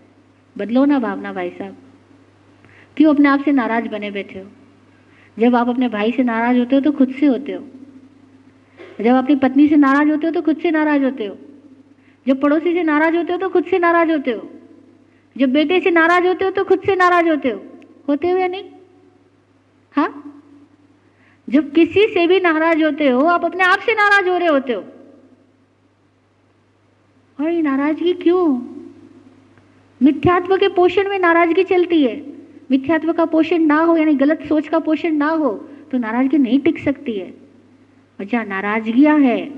बदलो 0.57 0.85
ना 0.85 0.99
भावना, 0.99 1.33
भाई 1.33 1.49
साहब। 1.49 1.77
क्यों 2.97 3.13
अपने 3.13 3.29
आप 3.29 3.43
से 3.43 3.51
नाराज़ 3.51 3.87
बने 3.87 4.11
बैठे 4.11 4.39
हो? 4.39 4.49
जब 5.39 5.55
आप 5.55 5.69
अपने 5.69 5.89
भाई 5.89 6.11
से 6.11 6.23
नाराज़ 6.23 6.57
होते 6.57 6.75
हो 6.75 6.81
तो 6.81 6.91
खुद 6.91 7.13
से 7.13 7.25
होते 7.25 7.51
हो। 7.51 7.63
जब 9.03 9.15
अपनी 9.15 9.35
पत्नी 9.35 9.67
से 9.67 9.75
नाराज़ 9.75 10.09
होते 10.09 10.27
हो 10.27 10.33
तो 10.33 10.41
खुद 10.41 10.57
से 10.57 10.71
नाराज़ 10.71 11.03
होते 11.03 11.25
हो। 11.25 11.37
जब 12.27 12.41
पड़ोसी 12.41 12.73
से 12.73 12.83
नाराज़ 12.83 13.15
होते 13.15 13.33
हो 13.33 13.39
तो 13.39 13.49
खुद 13.49 13.65
से 13.65 13.79
नाराज़ 13.79 14.11
होते 14.11 14.31
हो। 14.31 14.49
जब 15.37 15.51
बेटे 15.51 15.79
से 15.79 15.91
नाराज़ 15.91 16.27
होते 16.27 16.45
हो 16.45 16.51
तो 16.51 16.63
खुद 16.63 16.81
से 16.85 16.95
नाराज़ 16.95 17.29
होते 17.29 17.49
हो। 17.49 17.65
होते 18.09 18.29
हो 18.29 18.37
या 18.37 18.47
नहीं? 18.47 18.63
हाँ? 19.91 20.24
जब 21.49 21.71
किसी 21.71 22.07
से 22.07 22.27
भी 22.27 22.39
नाराज़ 22.39 22.83
होते 22.83 23.07
हो, 23.07 23.25
आप 23.25 23.45
अपने 23.45 23.63
आप 23.63 23.79
से 23.79 23.93
नाराज़ 23.93 24.29
हो 24.29 24.37
रहे 24.37 24.47
होते 24.47 24.73
हो। 24.73 24.83
और 27.41 27.49
ये 27.49 27.61
नाराज़गी 27.61 28.13
क्यों? 28.13 28.75
मिथ्यात्व 30.01 30.57
के 30.57 30.67
पोषण 30.67 31.09
में 31.09 31.19
नाराज़गी 31.19 31.63
चलती 31.63 32.03
है। 32.03 32.33
मिथ्यात्व 32.71 33.13
का 33.13 33.25
पोषण 33.25 33.59
ना 33.59 33.79
हो, 33.81 33.97
यानी 33.97 34.13
गलत 34.13 34.45
सोच 34.49 34.67
का 34.67 34.79
पोषण 34.79 35.13
ना 35.13 35.29
हो 35.29 35.69
तो 35.91 35.97
नाराज़गी 35.97 36.37
नहीं 36.37 36.59
टिक 36.59 36.79
सकती 36.79 37.13
है। 37.13 37.31
और 38.19 38.25
जहाँ 38.25 38.45
नाराजगियाँ 38.45 39.19
है, 39.19 39.51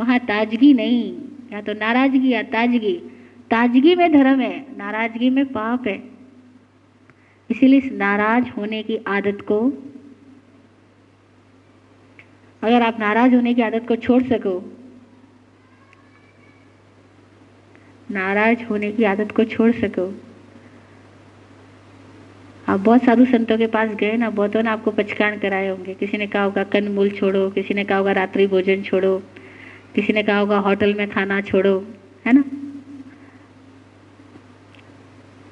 वहाँ 0.00 0.18
ताजगी 0.18 0.74
नहीं। 0.74 1.18
या 1.52 1.60
तो 1.60 1.72
नाराज़गी 1.72 2.28
या 2.28 2.42
ताजगी। 2.42 2.96
ताजगी 3.50 3.94
में 3.94 4.12
धर्म 4.12 4.40
है, 4.40 4.66
नाराज़गी 4.76 5.30
में 5.30 5.46
पाप 5.46 5.86
है। 5.86 6.10
इसीलिए 7.50 7.78
इस 7.78 7.92
नाराज़ 7.92 8.50
होने 8.50 8.82
की 8.82 8.96
आदत 8.96 9.38
को 9.40 9.72
अगर 12.68 12.82
आप 12.82 13.00
नाराज़ 13.00 13.34
होने 13.34 13.54
की 13.54 13.62
आदत 13.62 13.84
को 13.88 13.96
छोड़ 13.96 14.22
सको, 14.22 14.78
नाराज़ 18.10 18.64
होने 18.64 18.92
की 18.92 19.04
आदत 19.04 19.32
को 19.32 19.44
छोड़ 19.44 19.72
सको। 19.72 20.20
आप 22.68 22.80
बहुत 22.80 23.04
साधु 23.04 23.24
संतों 23.24 23.58
के 23.58 23.66
पास 23.66 23.90
गए 23.90 24.16
ना, 24.16 24.30
बहुतों 24.30 24.62
ने 24.62 24.70
आपको 24.70 24.90
पचकान 24.90 25.38
कराए 25.38 25.68
होंगे। 25.68 25.94
किसी 25.94 26.18
ने 26.18 26.26
कहा 26.26 26.42
होगा, 26.42 26.64
कन 26.64 26.88
मूल 26.88 27.10
छोड़ो। 27.10 27.50
किसी 27.50 27.74
ने 27.74 27.84
कहा 27.84 27.98
होगा, 27.98 28.12
रात्रि 28.12 28.46
भोजन 28.46 28.82
छोड़ो। 28.82 29.22
किसी 29.94 30.12
ने 30.12 30.22
कहा 30.22 30.38
होगा, 30.38 30.58
होटल 30.58 30.94
में 30.94 31.10
खाना 31.10 31.40
छोड़ो। 31.40 31.86
है 32.26 32.32
ना? 32.32 32.44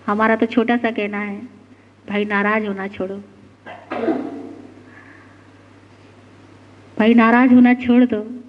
हमारा 0.06 0.36
तो 0.36 0.46
छोटा 0.46 0.76
सा 0.76 0.90
कहना 0.90 1.18
है, 1.18 1.42
भाई, 2.08 2.24
नाराज़ 2.24 2.66
होना 2.66 2.88
छोड़ो। 2.88 3.22
भाई, 6.99 7.14
नाराज़ 7.14 7.55
होना 7.55 7.74
छोड़ 7.74 8.05
दो। 8.05 8.40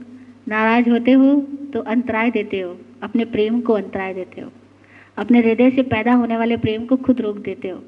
नाराज़ 0.48 0.90
होते 0.90 1.12
हो 1.12 1.48
तो 1.74 1.80
अंतराय 1.80 2.32
देते 2.32 2.60
हो। 2.60 2.78
अपने 3.04 3.26
प्रेम 3.26 3.62
को 3.62 3.74
अंतराय 3.74 4.14
देते 4.14 4.42
हो। 4.42 4.52
अपने 5.18 5.40
हृदय 5.40 5.72
से 5.72 5.84
पैदा 5.84 6.14
होने 6.14 6.38
वाले 6.38 6.58
प्रेम 6.58 6.86
को 6.86 6.98
खुद 6.98 7.22
रोक 7.22 7.38
देते 7.38 7.70
हो। 7.70 7.84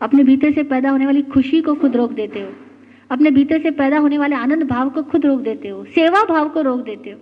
अपने 0.00 0.24
भीतर 0.24 0.52
से 0.52 0.62
पैदा 0.62 0.90
होने 0.90 1.06
वाली 1.06 1.22
खुशी 1.22 1.60
को 1.60 1.74
खुद 1.74 1.96
रोक 1.96 2.12
देते 2.12 2.40
हो। 2.40 2.48
अपने 3.10 3.30
भीतर 3.30 3.62
से 3.62 3.70
पैदा 3.70 3.98
होने 3.98 4.18
वाले 4.18 4.36
आनंद 4.36 4.62
भाव 4.62 4.90
को 4.90 5.02
खुद 5.02 5.26
रोक 5.26 5.40
देते 5.40 5.68
हो। 5.68 5.84
सेवा 5.84 6.24
भाव 6.24 6.48
को 6.48 6.60
रोक 6.60 6.84
देते 6.84 7.10
हो। 7.10 7.18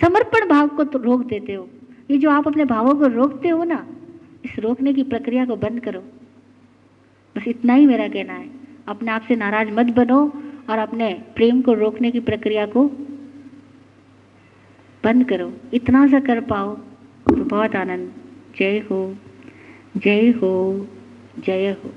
समर्पण 0.00 0.48
भाव 0.48 0.68
को 0.68 0.84
तो 0.84 0.98
रोक 0.98 1.26
देते 1.26 1.52
हो। 1.52 1.70
ये 2.10 2.18
जो 2.18 2.30
आप 2.30 2.46
अपने 2.46 2.64
भावों 2.64 2.94
को 2.94 3.06
रोकते 3.06 3.48
हो 3.48 3.64
ना, 3.64 3.86
इस 4.44 4.58
रोकने 4.58 4.92
की 4.92 5.02
प्रक्रिया 5.02 5.46
को 5.46 5.56
बंद 5.56 5.80
करो। 5.80 6.00
बस 7.36 7.48
इतना 7.48 7.74
ही 7.74 7.86
मेरा 7.86 8.08
कहना 8.08 8.32
है। 8.32 8.50
अपने 8.88 9.10
आप 9.10 9.22
से 9.22 9.36
नाराज़ 9.36 9.68
मत 9.68 9.86
बनो। 9.86 10.42
और 10.70 10.78
अपने 10.78 11.12
प्रेम 11.36 11.62
को 11.62 11.74
रोकने 11.74 12.10
की 12.10 12.20
प्रक्रिया 12.20 12.66
को 12.66 12.84
बंद 15.04 15.28
करो। 15.28 15.52
इतना 15.74 16.06
सा 16.06 16.20
कर 16.20 16.40
पाओ 16.40 16.74
तो 17.26 17.44
बहुत 17.44 17.76
आनंद। 17.76 18.12
जय 18.56 18.78
हो 18.90 19.16
जय 19.96 20.30
हो 20.30 20.52
जय 21.38 21.70
हो। 21.72 21.90